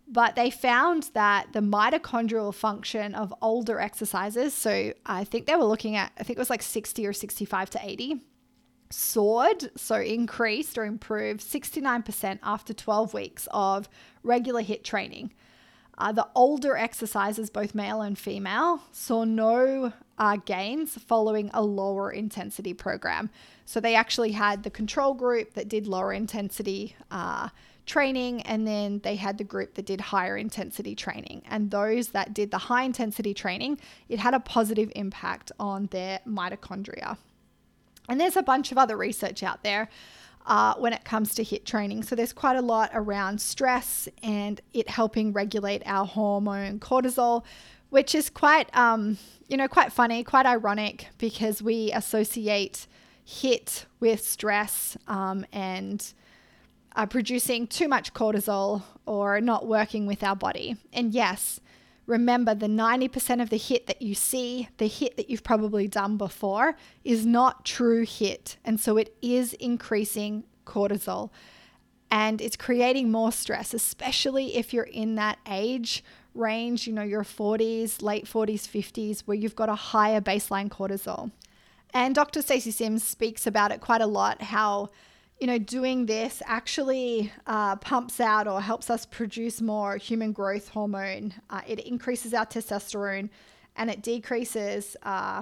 [0.07, 5.63] but they found that the mitochondrial function of older exercises, so I think they were
[5.63, 8.21] looking at, I think it was like 60 or 65 to 80,
[8.89, 13.87] soared, so increased or improved 69% after 12 weeks of
[14.23, 15.33] regular HIIT training.
[15.97, 22.11] Uh, the older exercises, both male and female, saw no uh, gains following a lower
[22.11, 23.29] intensity program.
[23.65, 27.49] So they actually had the control group that did lower intensity uh,
[27.85, 31.43] training, and then they had the group that did higher intensity training.
[31.49, 36.19] And those that did the high intensity training, it had a positive impact on their
[36.27, 37.17] mitochondria.
[38.07, 39.89] And there's a bunch of other research out there
[40.45, 42.03] uh, when it comes to HIIT training.
[42.03, 47.43] So there's quite a lot around stress and it helping regulate our hormone cortisol,
[47.89, 52.87] which is quite, um, you know, quite funny, quite ironic because we associate
[53.27, 56.13] HIIT with stress um, and
[56.95, 60.75] uh, producing too much cortisol or not working with our body.
[60.91, 61.59] And yes,
[62.11, 66.17] remember the 90% of the HIIT that you see, the HIIT that you've probably done
[66.17, 68.57] before, is not true HIIT.
[68.63, 71.31] And so it is increasing cortisol
[72.11, 76.03] and it's creating more stress, especially if you're in that age
[76.35, 81.31] range, you know, your 40s, late 40s, 50s, where you've got a higher baseline cortisol.
[81.93, 82.41] And Dr.
[82.41, 84.89] Stacy Sims speaks about it quite a lot how
[85.41, 90.69] you know, doing this actually uh, pumps out or helps us produce more human growth
[90.69, 91.33] hormone.
[91.49, 93.27] Uh, it increases our testosterone
[93.75, 95.41] and it decreases uh,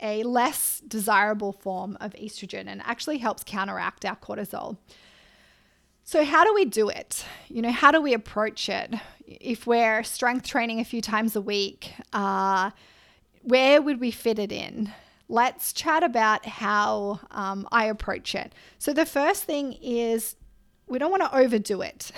[0.00, 4.76] a less desirable form of estrogen and actually helps counteract our cortisol.
[6.04, 7.24] So, how do we do it?
[7.48, 8.94] You know, how do we approach it?
[9.26, 12.70] If we're strength training a few times a week, uh,
[13.42, 14.92] where would we fit it in?
[15.32, 18.54] Let's chat about how um, I approach it.
[18.78, 20.36] So, the first thing is
[20.86, 22.12] we don't want to overdo it.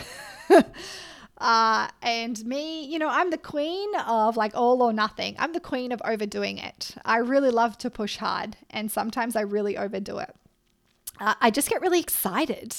[1.39, 5.37] uh, and me, you know, I'm the queen of like all or nothing.
[5.39, 6.97] I'm the queen of overdoing it.
[7.05, 10.35] I really love to push hard, and sometimes I really overdo it.
[11.21, 12.75] Uh, I just get really excited,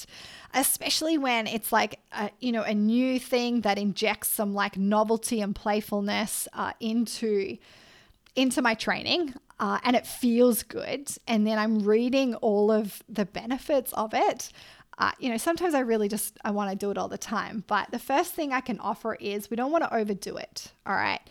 [0.54, 5.40] especially when it's like a, you know a new thing that injects some like novelty
[5.40, 7.58] and playfulness uh, into
[8.36, 11.10] into my training uh, and it feels good.
[11.28, 14.52] And then I'm reading all of the benefits of it.
[14.98, 17.64] Uh, you know, sometimes I really just I want to do it all the time.
[17.68, 20.72] But the first thing I can offer is we don't want to overdo it.
[20.86, 21.22] All right.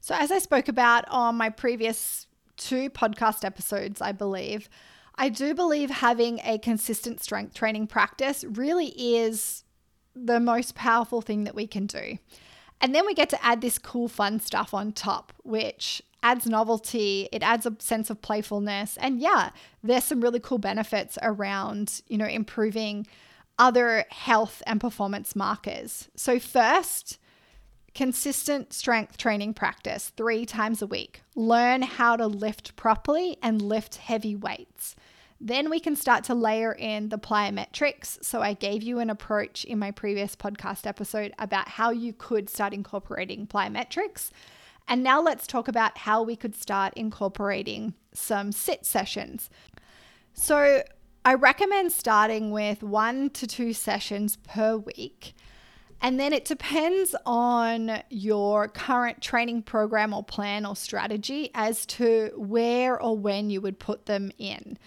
[0.00, 2.26] So as I spoke about on my previous
[2.56, 4.68] two podcast episodes, I believe,
[5.16, 9.64] I do believe having a consistent strength training practice really is
[10.14, 12.18] the most powerful thing that we can do.
[12.80, 17.28] And then we get to add this cool, fun stuff on top, which adds novelty,
[17.32, 18.96] it adds a sense of playfulness.
[18.98, 19.50] And yeah,
[19.82, 23.06] there's some really cool benefits around, you know, improving
[23.58, 26.08] other health and performance markers.
[26.16, 27.18] So, first,
[27.94, 31.22] consistent strength training practice three times a week.
[31.34, 34.96] Learn how to lift properly and lift heavy weights.
[35.40, 38.24] Then we can start to layer in the plyometrics.
[38.24, 42.48] So, I gave you an approach in my previous podcast episode about how you could
[42.48, 44.30] start incorporating plyometrics.
[44.88, 49.48] And now let's talk about how we could start incorporating some SIT sessions.
[50.34, 50.82] So,
[51.24, 55.34] I recommend starting with one to two sessions per week.
[56.00, 62.32] And then it depends on your current training program or plan or strategy as to
[62.36, 64.78] where or when you would put them in.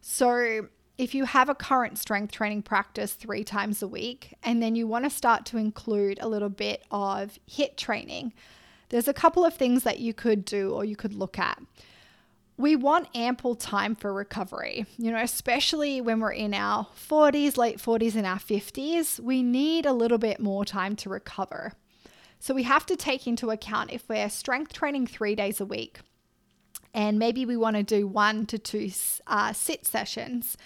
[0.00, 4.74] So, if you have a current strength training practice three times a week, and then
[4.74, 8.32] you want to start to include a little bit of HIIT training,
[8.92, 11.60] there's a couple of things that you could do or you could look at
[12.58, 17.78] we want ample time for recovery, you know, especially when we're in our 40s, late
[17.78, 19.18] 40s, and our 50s.
[19.18, 21.72] We need a little bit more time to recover.
[22.38, 26.00] So we have to take into account if we're strength training three days a week
[26.94, 28.90] and maybe we want to do one to two
[29.26, 30.56] uh, SIT sessions.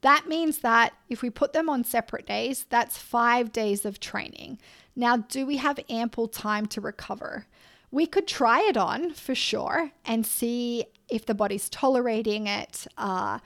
[0.00, 4.58] That means that if we put them on separate days, that's five days of training.
[4.96, 7.46] Now, do we have ample time to recover?
[7.94, 12.88] We could try it on for sure and see if the body's tolerating it.
[12.98, 13.38] Uh,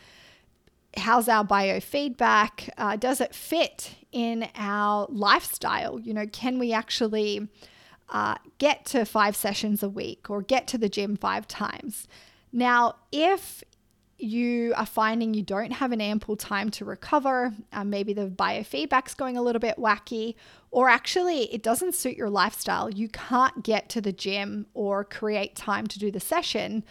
[0.96, 2.70] how's our biofeedback?
[2.78, 6.00] Uh, does it fit in our lifestyle?
[6.00, 7.46] You know, can we actually
[8.08, 12.08] uh, get to five sessions a week or get to the gym five times?
[12.50, 13.62] Now, if
[14.18, 19.14] you are finding you don't have an ample time to recover, uh, maybe the biofeedback's
[19.14, 20.34] going a little bit wacky,
[20.70, 25.54] or actually it doesn't suit your lifestyle, you can't get to the gym or create
[25.54, 26.84] time to do the session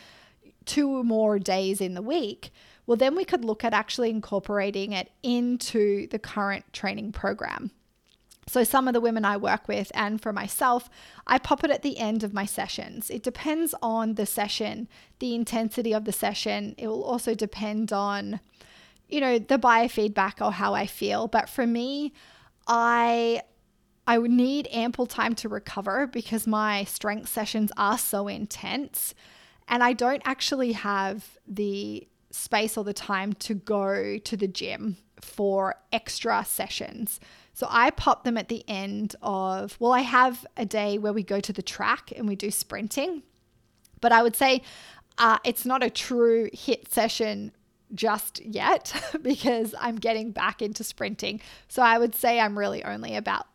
[0.65, 2.51] two more days in the week,
[2.85, 7.71] well, then we could look at actually incorporating it into the current training program.
[8.47, 10.89] So, some of the women I work with, and for myself,
[11.25, 13.09] I pop it at the end of my sessions.
[13.09, 14.87] It depends on the session,
[15.19, 16.73] the intensity of the session.
[16.77, 18.39] It will also depend on,
[19.09, 21.27] you know, the biofeedback or how I feel.
[21.27, 22.13] But for me,
[22.67, 23.41] I
[24.07, 29.13] I would need ample time to recover because my strength sessions are so intense.
[29.67, 34.95] And I don't actually have the space or the time to go to the gym
[35.19, 37.19] for extra sessions.
[37.57, 41.23] So I pop them at the end of, well, I have a day where we
[41.23, 43.23] go to the track and we do sprinting.
[43.99, 44.61] But I would say
[45.17, 47.51] uh, it's not a true HIIT session
[47.95, 48.93] just yet
[49.23, 51.41] because I'm getting back into sprinting.
[51.67, 53.47] So I would say I'm really only about,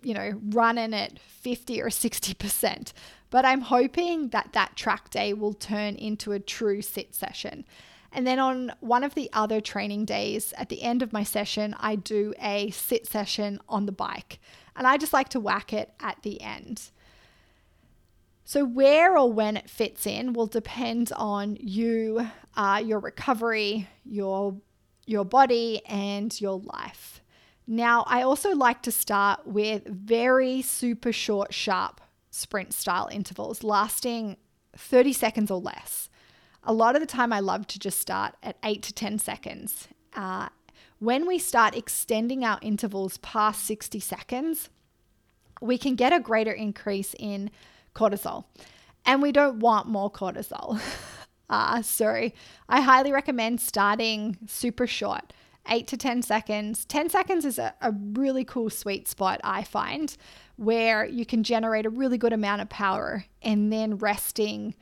[0.00, 2.94] you know, running at 50 or 60%.
[3.28, 7.66] But I'm hoping that that track day will turn into a true SIT session.
[8.12, 11.74] And then on one of the other training days, at the end of my session,
[11.78, 14.40] I do a SIT session on the bike.
[14.74, 16.90] And I just like to whack it at the end.
[18.44, 24.56] So, where or when it fits in will depend on you, uh, your recovery, your,
[25.06, 27.20] your body, and your life.
[27.68, 32.00] Now, I also like to start with very super short, sharp
[32.30, 34.36] sprint style intervals lasting
[34.76, 36.09] 30 seconds or less
[36.64, 39.88] a lot of the time I love to just start at eight to 10 seconds.
[40.14, 40.48] Uh,
[40.98, 44.68] when we start extending our intervals past 60 seconds,
[45.60, 47.50] we can get a greater increase in
[47.94, 48.44] cortisol.
[49.06, 50.78] And we don't want more cortisol.
[51.50, 51.82] uh,
[52.68, 55.32] I highly recommend starting super short,
[55.68, 56.84] eight to 10 seconds.
[56.84, 60.14] 10 seconds is a, a really cool sweet spot, I find,
[60.56, 64.74] where you can generate a really good amount of power and then resting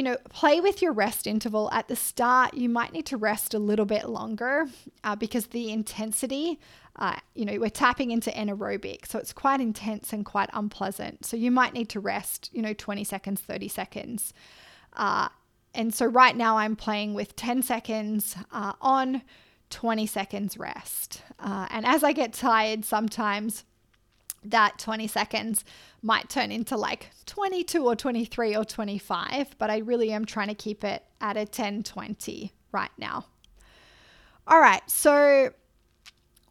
[0.00, 1.70] you know, play with your rest interval.
[1.72, 4.64] At the start, you might need to rest a little bit longer
[5.04, 6.58] uh, because the intensity,
[6.96, 9.06] uh, you know, we're tapping into anaerobic.
[9.06, 11.26] So it's quite intense and quite unpleasant.
[11.26, 14.32] So you might need to rest, you know, 20 seconds, 30 seconds.
[14.94, 15.28] Uh,
[15.74, 19.20] and so right now I'm playing with 10 seconds uh, on,
[19.68, 21.20] 20 seconds rest.
[21.38, 23.64] Uh, and as I get tired, sometimes
[24.44, 25.64] that 20 seconds
[26.02, 30.54] might turn into like 22 or 23 or 25, but I really am trying to
[30.54, 33.26] keep it at a 10 20 right now.
[34.46, 35.52] All right, so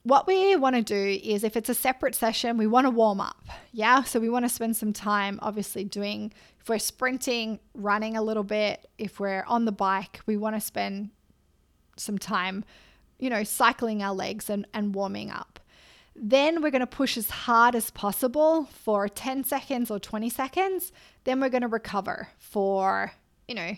[0.03, 3.19] what we want to do is if it's a separate session, we want to warm
[3.19, 3.49] up.
[3.71, 8.21] Yeah, so we want to spend some time obviously doing, if we're sprinting, running a
[8.21, 11.09] little bit, if we're on the bike, we want to spend
[11.97, 12.63] some time,
[13.19, 15.58] you know, cycling our legs and, and warming up.
[16.21, 20.91] Then we're going to push as hard as possible for 10 seconds or 20 seconds.
[21.23, 23.13] Then we're going to recover for,
[23.47, 23.77] you know,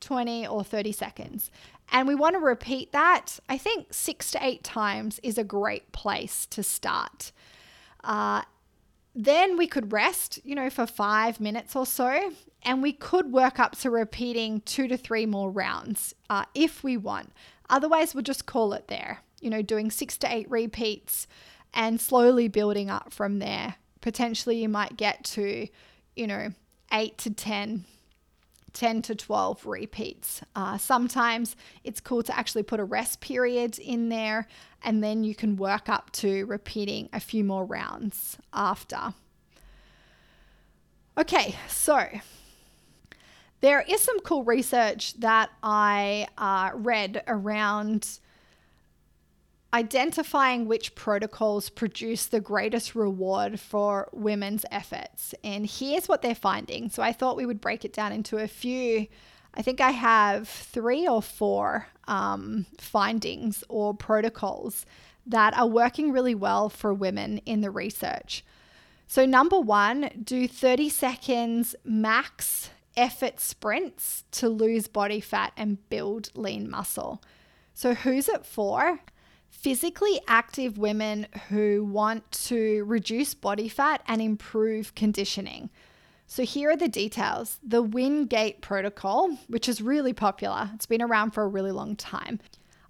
[0.00, 1.50] 20 or 30 seconds.
[1.92, 3.38] And we want to repeat that.
[3.46, 7.30] I think six to eight times is a great place to start.
[8.02, 8.40] Uh,
[9.14, 12.32] then we could rest, you know, for five minutes or so,
[12.62, 16.96] and we could work up to repeating two to three more rounds uh, if we
[16.96, 17.32] want.
[17.68, 21.26] Otherwise, we'll just call it there, you know, doing six to eight repeats
[21.74, 23.76] and slowly building up from there.
[24.00, 25.68] Potentially, you might get to,
[26.16, 26.52] you know,
[26.92, 27.84] eight to 10
[28.72, 30.42] 10 to 12 repeats.
[30.54, 34.46] Uh, sometimes it's cool to actually put a rest period in there
[34.82, 39.14] and then you can work up to repeating a few more rounds after.
[41.18, 42.06] Okay, so
[43.60, 48.20] there is some cool research that I uh, read around
[49.72, 55.34] identifying which protocols produce the greatest reward for women's efforts.
[55.44, 56.90] And here's what they're finding.
[56.90, 59.06] So I thought we would break it down into a few.
[59.54, 64.86] I think I have three or four um, findings or protocols
[65.26, 68.44] that are working really well for women in the research.
[69.06, 76.30] So, number one, do 30 seconds max effort sprints to lose body fat and build
[76.36, 77.20] lean muscle.
[77.74, 79.00] So, who's it for?
[79.50, 85.68] Physically active women who want to reduce body fat and improve conditioning.
[86.26, 87.58] So, here are the details.
[87.62, 92.38] The Wingate protocol, which is really popular, it's been around for a really long time.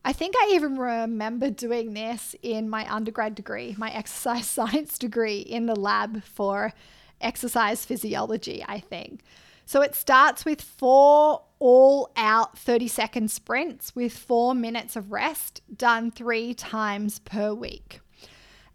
[0.04, 5.40] I think I even remember doing this in my undergrad degree, my exercise science degree
[5.40, 6.72] in the lab for
[7.20, 9.22] exercise physiology, I think.
[9.70, 15.62] So it starts with four all out 30 second sprints with four minutes of rest
[15.72, 18.00] done three times per week.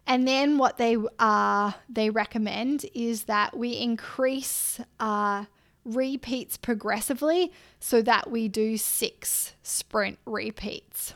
[0.06, 5.44] And then what they uh, they recommend is that we increase uh,
[5.84, 11.12] repeats progressively so that we do six sprint repeats.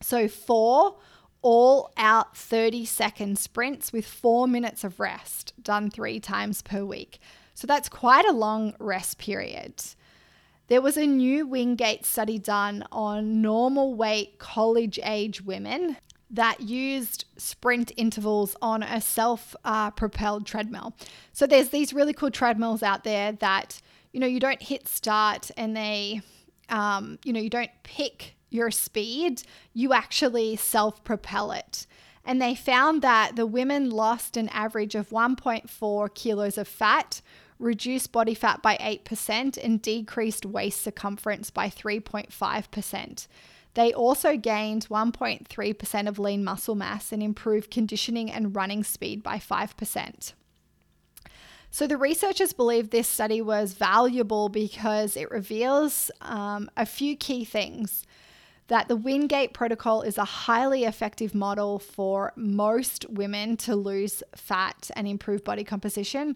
[0.00, 0.96] So four
[1.42, 7.20] all out 30 second sprints with four minutes of rest done three times per week.
[7.56, 9.82] So that's quite a long rest period.
[10.68, 15.96] There was a new Wingate study done on normal weight college age women
[16.28, 20.94] that used sprint intervals on a self uh, propelled treadmill.
[21.32, 23.80] So there's these really cool treadmills out there that,
[24.12, 26.20] you know, you don't hit start and they,
[26.68, 31.86] um, you know, you don't pick your speed, you actually self propel it.
[32.22, 37.22] And they found that the women lost an average of 1.4 kilos of fat
[37.58, 43.26] reduced body fat by 8%, and decreased waist circumference by 3.5%.
[43.74, 49.36] They also gained 1.3% of lean muscle mass and improved conditioning and running speed by
[49.36, 50.32] 5%.
[51.70, 57.44] So, the researchers believe this study was valuable because it reveals um, a few key
[57.44, 58.06] things.
[58.68, 64.90] That the Wingate protocol is a highly effective model for most women to lose fat
[64.96, 66.34] and improve body composition,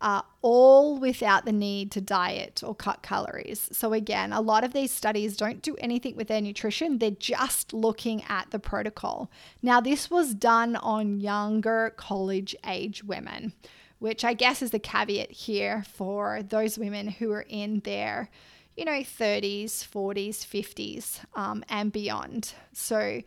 [0.00, 3.68] uh, all without the need to diet or cut calories.
[3.72, 7.72] So, again, a lot of these studies don't do anything with their nutrition, they're just
[7.72, 9.30] looking at the protocol.
[9.62, 13.52] Now, this was done on younger college age women,
[13.98, 18.30] which I guess is the caveat here for those women who are in their
[18.76, 22.54] you know, 30s, 40s, 50s, um, and beyond.
[22.72, 23.22] So,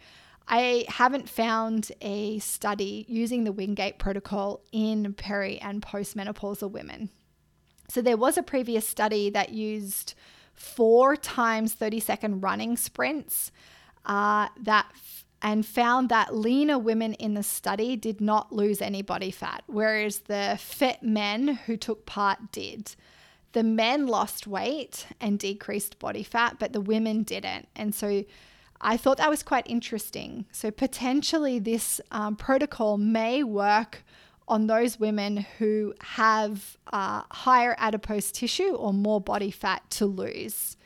[0.47, 7.09] I haven't found a study using the Wingate protocol in peri and postmenopausal women.
[7.89, 10.13] So there was a previous study that used
[10.53, 13.51] four times 30 second running sprints
[14.05, 19.01] uh, that f- and found that leaner women in the study did not lose any
[19.01, 22.95] body fat, whereas the fit men who took part did.
[23.53, 27.67] The men lost weight and decreased body fat, but the women didn't.
[27.75, 28.23] And so
[28.81, 30.45] I thought that was quite interesting.
[30.51, 34.03] So, potentially, this um, protocol may work
[34.47, 40.77] on those women who have uh, higher adipose tissue or more body fat to lose.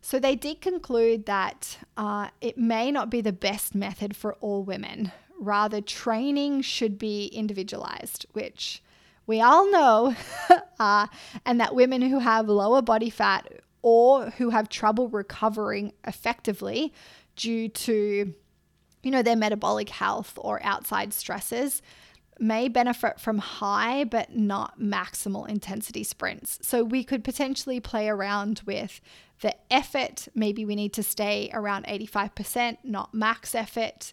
[0.00, 4.62] So, they did conclude that uh, it may not be the best method for all
[4.62, 5.10] women.
[5.38, 8.80] Rather, training should be individualized, which
[9.26, 10.14] we all know,
[10.78, 11.08] uh,
[11.44, 13.50] and that women who have lower body fat
[13.82, 16.92] or who have trouble recovering effectively
[17.36, 18.34] due to
[19.02, 21.82] you know their metabolic health or outside stresses
[22.38, 26.58] may benefit from high but not maximal intensity sprints.
[26.62, 29.00] So we could potentially play around with
[29.40, 30.28] the effort.
[30.34, 34.12] Maybe we need to stay around 85%, not max effort.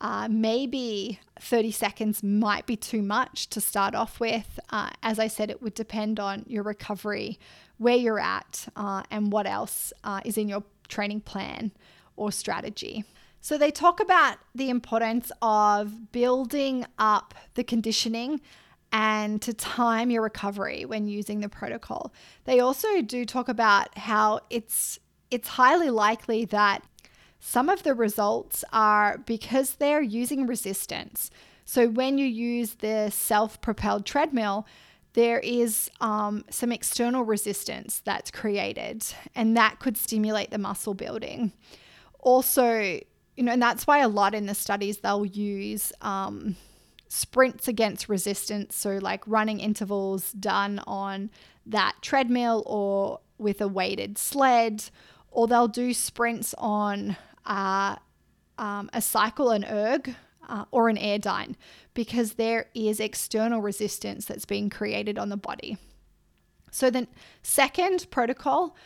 [0.00, 4.58] Uh, maybe 30 seconds might be too much to start off with.
[4.70, 7.38] Uh, as I said, it would depend on your recovery,
[7.76, 11.72] where you're at, uh, and what else uh, is in your training plan
[12.20, 13.04] or strategy.
[13.40, 18.40] So they talk about the importance of building up the conditioning
[18.92, 22.12] and to time your recovery when using the protocol.
[22.44, 24.98] They also do talk about how it's
[25.30, 26.82] it's highly likely that
[27.38, 31.30] some of the results are because they're using resistance.
[31.64, 34.66] So when you use the self-propelled treadmill,
[35.12, 41.52] there is um, some external resistance that's created, and that could stimulate the muscle building.
[42.22, 43.00] Also,
[43.36, 46.56] you know, and that's why a lot in the studies they'll use um,
[47.08, 48.76] sprints against resistance.
[48.76, 51.30] So, like running intervals done on
[51.66, 54.84] that treadmill or with a weighted sled,
[55.30, 57.16] or they'll do sprints on
[57.46, 57.96] uh,
[58.58, 60.14] um, a cycle, an erg,
[60.48, 61.54] uh, or an airdyne,
[61.94, 65.78] because there is external resistance that's being created on the body.
[66.70, 67.08] So, the
[67.42, 68.76] second protocol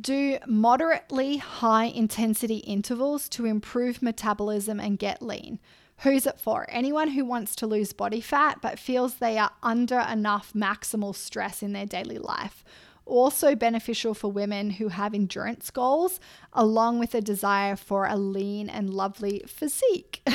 [0.00, 5.60] do moderately high intensity intervals to improve metabolism and get lean.
[5.98, 6.66] Who's it for?
[6.68, 11.62] Anyone who wants to lose body fat but feels they are under enough maximal stress
[11.62, 12.64] in their daily life.
[13.06, 16.18] Also beneficial for women who have endurance goals,
[16.52, 20.26] along with a desire for a lean and lovely physique.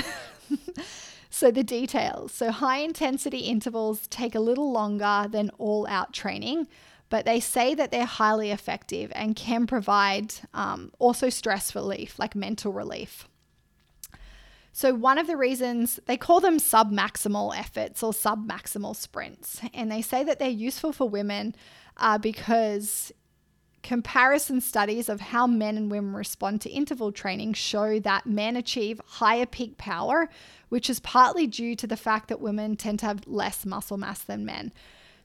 [1.30, 2.32] so, the details.
[2.32, 6.68] So, high intensity intervals take a little longer than all out training,
[7.10, 12.36] but they say that they're highly effective and can provide um, also stress relief, like
[12.36, 13.28] mental relief.
[14.72, 20.02] So, one of the reasons they call them submaximal efforts or submaximal sprints, and they
[20.02, 21.56] say that they're useful for women
[21.98, 23.12] uh, because
[23.82, 29.02] comparison studies of how men and women respond to interval training show that men achieve
[29.06, 30.30] higher peak power,
[30.70, 34.22] which is partly due to the fact that women tend to have less muscle mass
[34.22, 34.72] than men.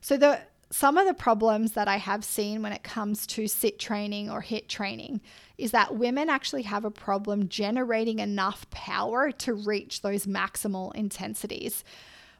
[0.01, 0.41] So, the
[0.77, 4.43] some of the problems that I have seen when it comes to SIT training or
[4.43, 5.21] HIIT training
[5.57, 11.85] is that women actually have a problem generating enough power to reach those maximal intensities.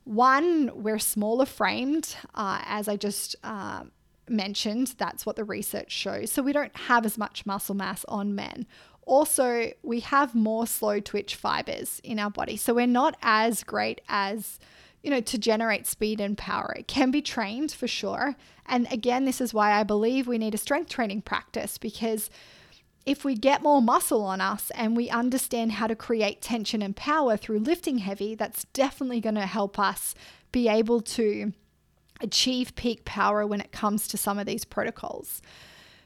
[0.03, 3.83] One, we're smaller framed, uh, as I just uh,
[4.27, 6.29] mentioned, that's what the research shows.
[6.29, 8.67] So we don't have as much muscle mass on men.
[9.05, 12.57] Also, we have more slow twitch fibers in our body.
[12.57, 14.59] So we're not as great as
[15.05, 16.73] you know, to generate speed and power.
[16.75, 18.35] It can be trained for sure.
[18.65, 22.31] And again, this is why I believe we need a strength training practice because
[23.05, 26.95] if we get more muscle on us and we understand how to create tension and
[26.95, 30.15] power through lifting heavy, that's definitely going to help us
[30.51, 31.53] be able to
[32.19, 35.39] achieve peak power when it comes to some of these protocols.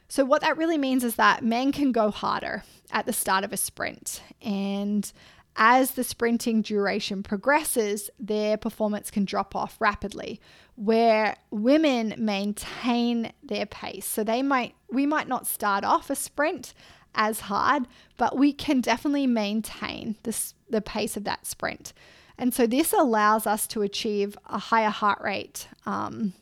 [0.09, 3.53] So, what that really means is that men can go harder at the start of
[3.53, 4.21] a sprint.
[4.41, 5.09] And
[5.55, 10.39] as the sprinting duration progresses, their performance can drop off rapidly.
[10.75, 14.05] Where women maintain their pace.
[14.05, 16.73] So they might we might not start off a sprint
[17.15, 17.87] as hard,
[18.17, 21.93] but we can definitely maintain this, the pace of that sprint.
[22.37, 26.33] And so this allows us to achieve a higher heart rate, um,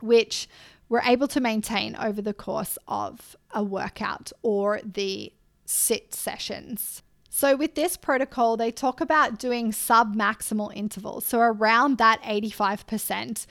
[0.00, 0.48] which
[0.88, 5.32] we're able to maintain over the course of a workout or the
[5.66, 7.02] SIT sessions.
[7.38, 13.44] So, with this protocol, they talk about doing sub maximal intervals, so around that 85%,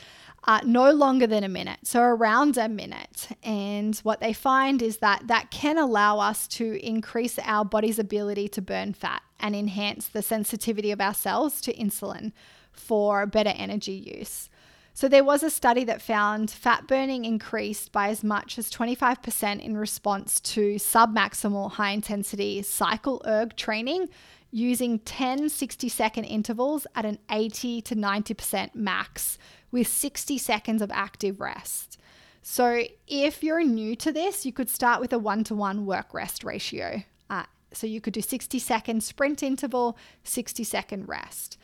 [0.46, 3.28] uh, no longer than a minute, so around a minute.
[3.44, 8.48] And what they find is that that can allow us to increase our body's ability
[8.48, 12.32] to burn fat and enhance the sensitivity of our cells to insulin
[12.72, 14.50] for better energy use.
[14.98, 19.60] So, there was a study that found fat burning increased by as much as 25%
[19.62, 24.08] in response to submaximal high intensity cycle erg training
[24.52, 29.38] using 10 60 second intervals at an 80 to 90% max
[29.70, 32.00] with 60 seconds of active rest.
[32.42, 36.14] So, if you're new to this, you could start with a one to one work
[36.14, 37.04] rest ratio.
[37.30, 37.44] Uh,
[37.74, 41.58] so, you could do 60 second sprint interval, 60 second rest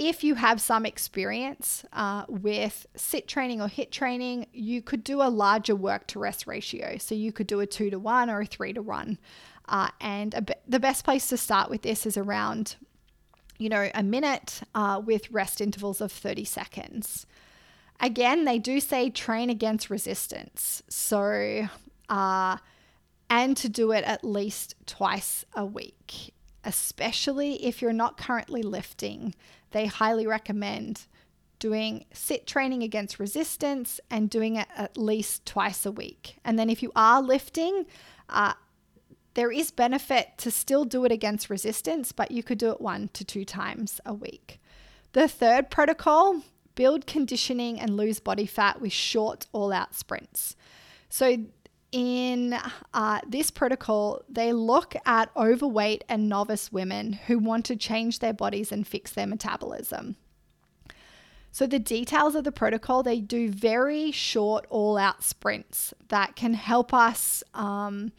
[0.00, 5.20] if you have some experience uh, with SIT training or HIIT training, you could do
[5.20, 6.96] a larger work to rest ratio.
[6.96, 9.18] So you could do a two to one or a three to one.
[9.68, 12.76] Uh, and the best place to start with this is around,
[13.58, 17.26] you know, a minute uh, with rest intervals of 30 seconds.
[18.00, 20.82] Again, they do say train against resistance.
[20.88, 21.68] So,
[22.08, 22.56] uh,
[23.28, 26.32] and to do it at least twice a week,
[26.64, 29.34] especially if you're not currently lifting
[29.70, 31.06] they highly recommend
[31.58, 36.36] doing SIT training against resistance and doing it at least twice a week.
[36.44, 37.86] And then if you are lifting,
[38.28, 38.54] uh,
[39.34, 43.10] there is benefit to still do it against resistance, but you could do it one
[43.12, 44.60] to two times a week.
[45.12, 46.42] The third protocol
[46.74, 50.56] build conditioning and lose body fat with short all out sprints.
[51.08, 51.44] So,
[51.92, 52.56] in
[52.94, 58.32] uh, this protocol, they look at overweight and novice women who want to change their
[58.32, 60.16] bodies and fix their metabolism.
[61.52, 66.54] So, the details of the protocol, they do very short, all out sprints that can
[66.54, 68.12] help us um,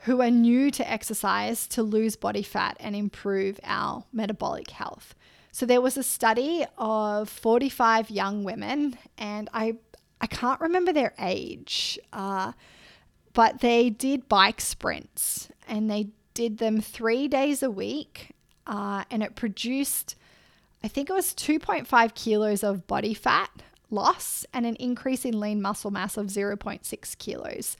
[0.00, 5.14] who are new to exercise to lose body fat and improve our metabolic health.
[5.50, 9.76] So, there was a study of 45 young women, and I,
[10.20, 12.52] I can't remember their age, uh,
[13.32, 18.32] but they did bike sprints and they did them three days a week,
[18.66, 20.16] uh, and it produced
[20.84, 23.50] I think it was 2.5 kilos of body fat
[23.90, 27.76] loss and an increase in lean muscle mass of 0.6 kilos.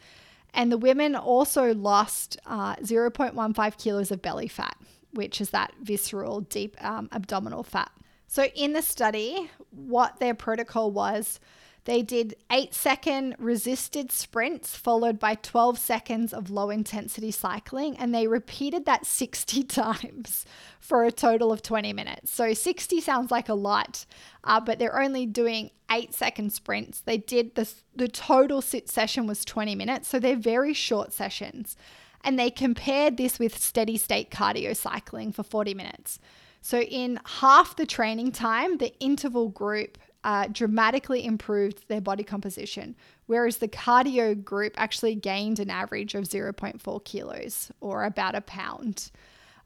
[0.54, 4.76] And the women also lost uh, 0.15 kilos of belly fat,
[5.12, 7.90] which is that visceral, deep um, abdominal fat.
[8.28, 11.40] So, in the study, what their protocol was
[11.84, 18.14] they did eight second resisted sprints followed by 12 seconds of low intensity cycling, and
[18.14, 20.46] they repeated that 60 times
[20.78, 22.30] for a total of 20 minutes.
[22.32, 24.06] So 60 sounds like a lot,
[24.44, 27.00] uh, but they're only doing eight second sprints.
[27.00, 31.76] They did the, the total SIT session was 20 minutes, so they're very short sessions.
[32.24, 36.20] And they compared this with steady state cardio cycling for 40 minutes.
[36.64, 42.94] So, in half the training time, the interval group uh, dramatically improved their body composition,
[43.26, 49.10] whereas the cardio group actually gained an average of 0.4 kilos or about a pound.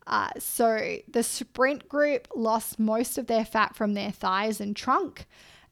[0.07, 5.27] Uh, so the sprint group lost most of their fat from their thighs and trunk,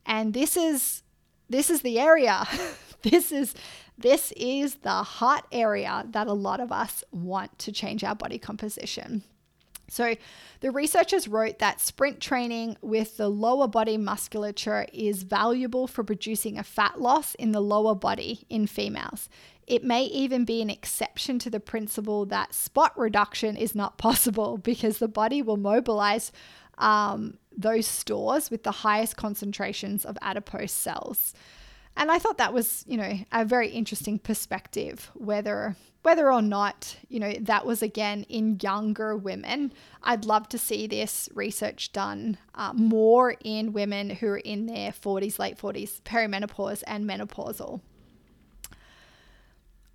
[0.05, 1.03] and this is
[1.49, 2.47] this is the area.
[3.03, 3.55] this is
[3.97, 8.39] this is the hot area that a lot of us want to change our body
[8.39, 9.23] composition.
[9.89, 10.17] So,
[10.61, 16.59] the researchers wrote that sprint training with the lower body musculature is valuable for producing
[16.59, 19.29] a fat loss in the lower body in females.
[19.67, 24.57] It may even be an exception to the principle that spot reduction is not possible
[24.59, 26.33] because the body will mobilize
[26.79, 31.35] um, those stores with the highest concentrations of adipose cells.
[31.97, 36.97] And I thought that was, you know, a very interesting perspective, whether whether or not,
[37.09, 39.73] you know, that was again in younger women.
[40.03, 44.93] I'd love to see this research done uh, more in women who are in their
[44.93, 47.81] 40s, late 40s, perimenopause and menopausal.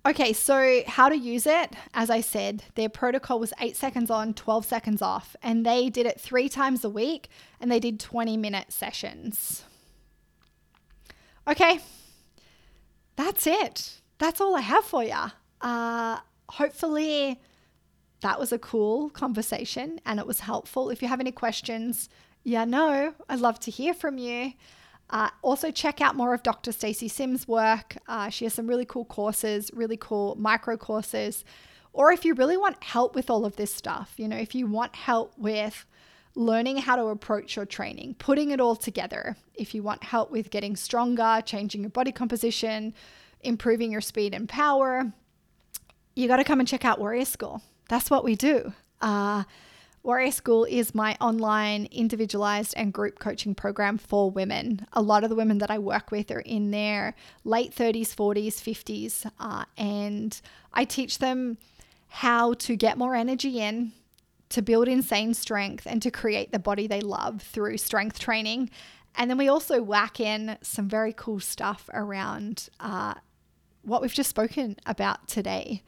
[0.04, 1.74] Okay, so how to use it?
[1.94, 6.06] As I said, their protocol was eight seconds on, 12 seconds off, and they did
[6.06, 7.28] it three times a week
[7.60, 9.62] and they did 20 minute sessions.
[11.50, 11.80] Okay,
[13.16, 14.00] that's it.
[14.18, 15.16] That's all I have for you.
[15.60, 17.40] Uh, hopefully,
[18.20, 20.90] that was a cool conversation and it was helpful.
[20.90, 22.08] If you have any questions,
[22.44, 24.52] yeah, no, I'd love to hear from you.
[25.10, 26.70] Uh, also, check out more of Dr.
[26.70, 27.96] Stacy Sims' work.
[28.06, 31.44] Uh, she has some really cool courses, really cool micro courses.
[31.92, 34.68] Or if you really want help with all of this stuff, you know, if you
[34.68, 35.84] want help with
[36.40, 40.50] learning how to approach your training, putting it all together, if you want help with
[40.50, 42.94] getting stronger, changing your body composition,
[43.42, 45.12] improving your speed and power,
[46.14, 47.62] you got to come and check out Warrior School.
[47.88, 48.72] That's what we do.
[49.02, 49.44] Uh,
[50.02, 54.86] Warrior School is my online individualized and group coaching program for women.
[54.94, 57.14] A lot of the women that I work with are in their
[57.44, 60.40] late 30s, 40s, 50s, uh, and
[60.72, 61.58] I teach them
[62.08, 63.92] how to get more energy in,
[64.50, 68.70] to build insane strength, and to create the body they love through strength training.
[69.16, 73.14] And then we also whack in some very cool stuff around uh,
[73.82, 75.82] what we've just spoken about today.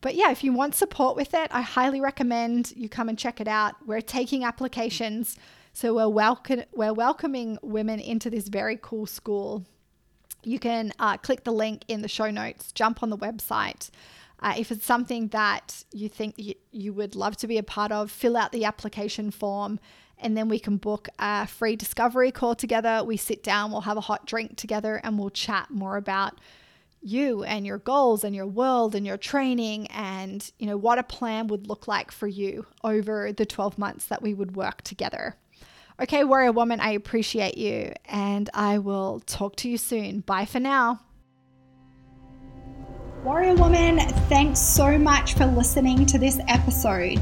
[0.00, 3.40] But yeah, if you want support with it, I highly recommend you come and check
[3.40, 3.74] it out.
[3.84, 5.36] We're taking applications,
[5.72, 9.64] so we're welcome we're welcoming women into this very cool school.
[10.44, 13.90] You can uh, click the link in the show notes, jump on the website.
[14.40, 17.90] Uh, if it's something that you think you, you would love to be a part
[17.90, 19.80] of, fill out the application form
[20.20, 23.02] and then we can book a free discovery call together.
[23.04, 26.40] We sit down, we'll have a hot drink together, and we'll chat more about
[27.00, 31.02] you and your goals and your world and your training and you know what a
[31.04, 35.36] plan would look like for you over the 12 months that we would work together.
[36.00, 40.20] Okay, warrior woman, I appreciate you and I will talk to you soon.
[40.20, 41.00] Bye for now.
[43.24, 43.98] Warrior woman,
[44.28, 47.20] thanks so much for listening to this episode.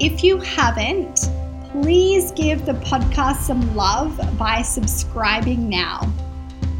[0.00, 1.28] If you haven't,
[1.70, 6.10] please give the podcast some love by subscribing now.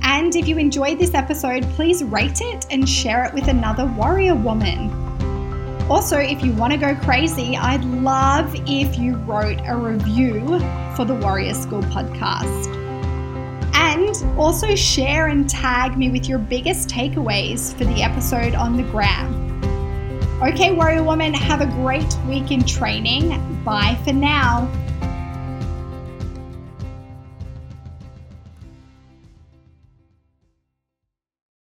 [0.02, 4.34] And if you enjoyed this episode, please rate it and share it with another warrior
[4.34, 4.90] woman.
[5.90, 10.58] Also, if you want to go crazy, I'd love if you wrote a review
[10.96, 12.83] for the Warrior School podcast.
[13.74, 18.84] And also share and tag me with your biggest takeaways for the episode on the
[18.84, 19.40] gram.
[20.42, 23.62] Okay, Warrior Woman, have a great week in training.
[23.64, 24.70] Bye for now.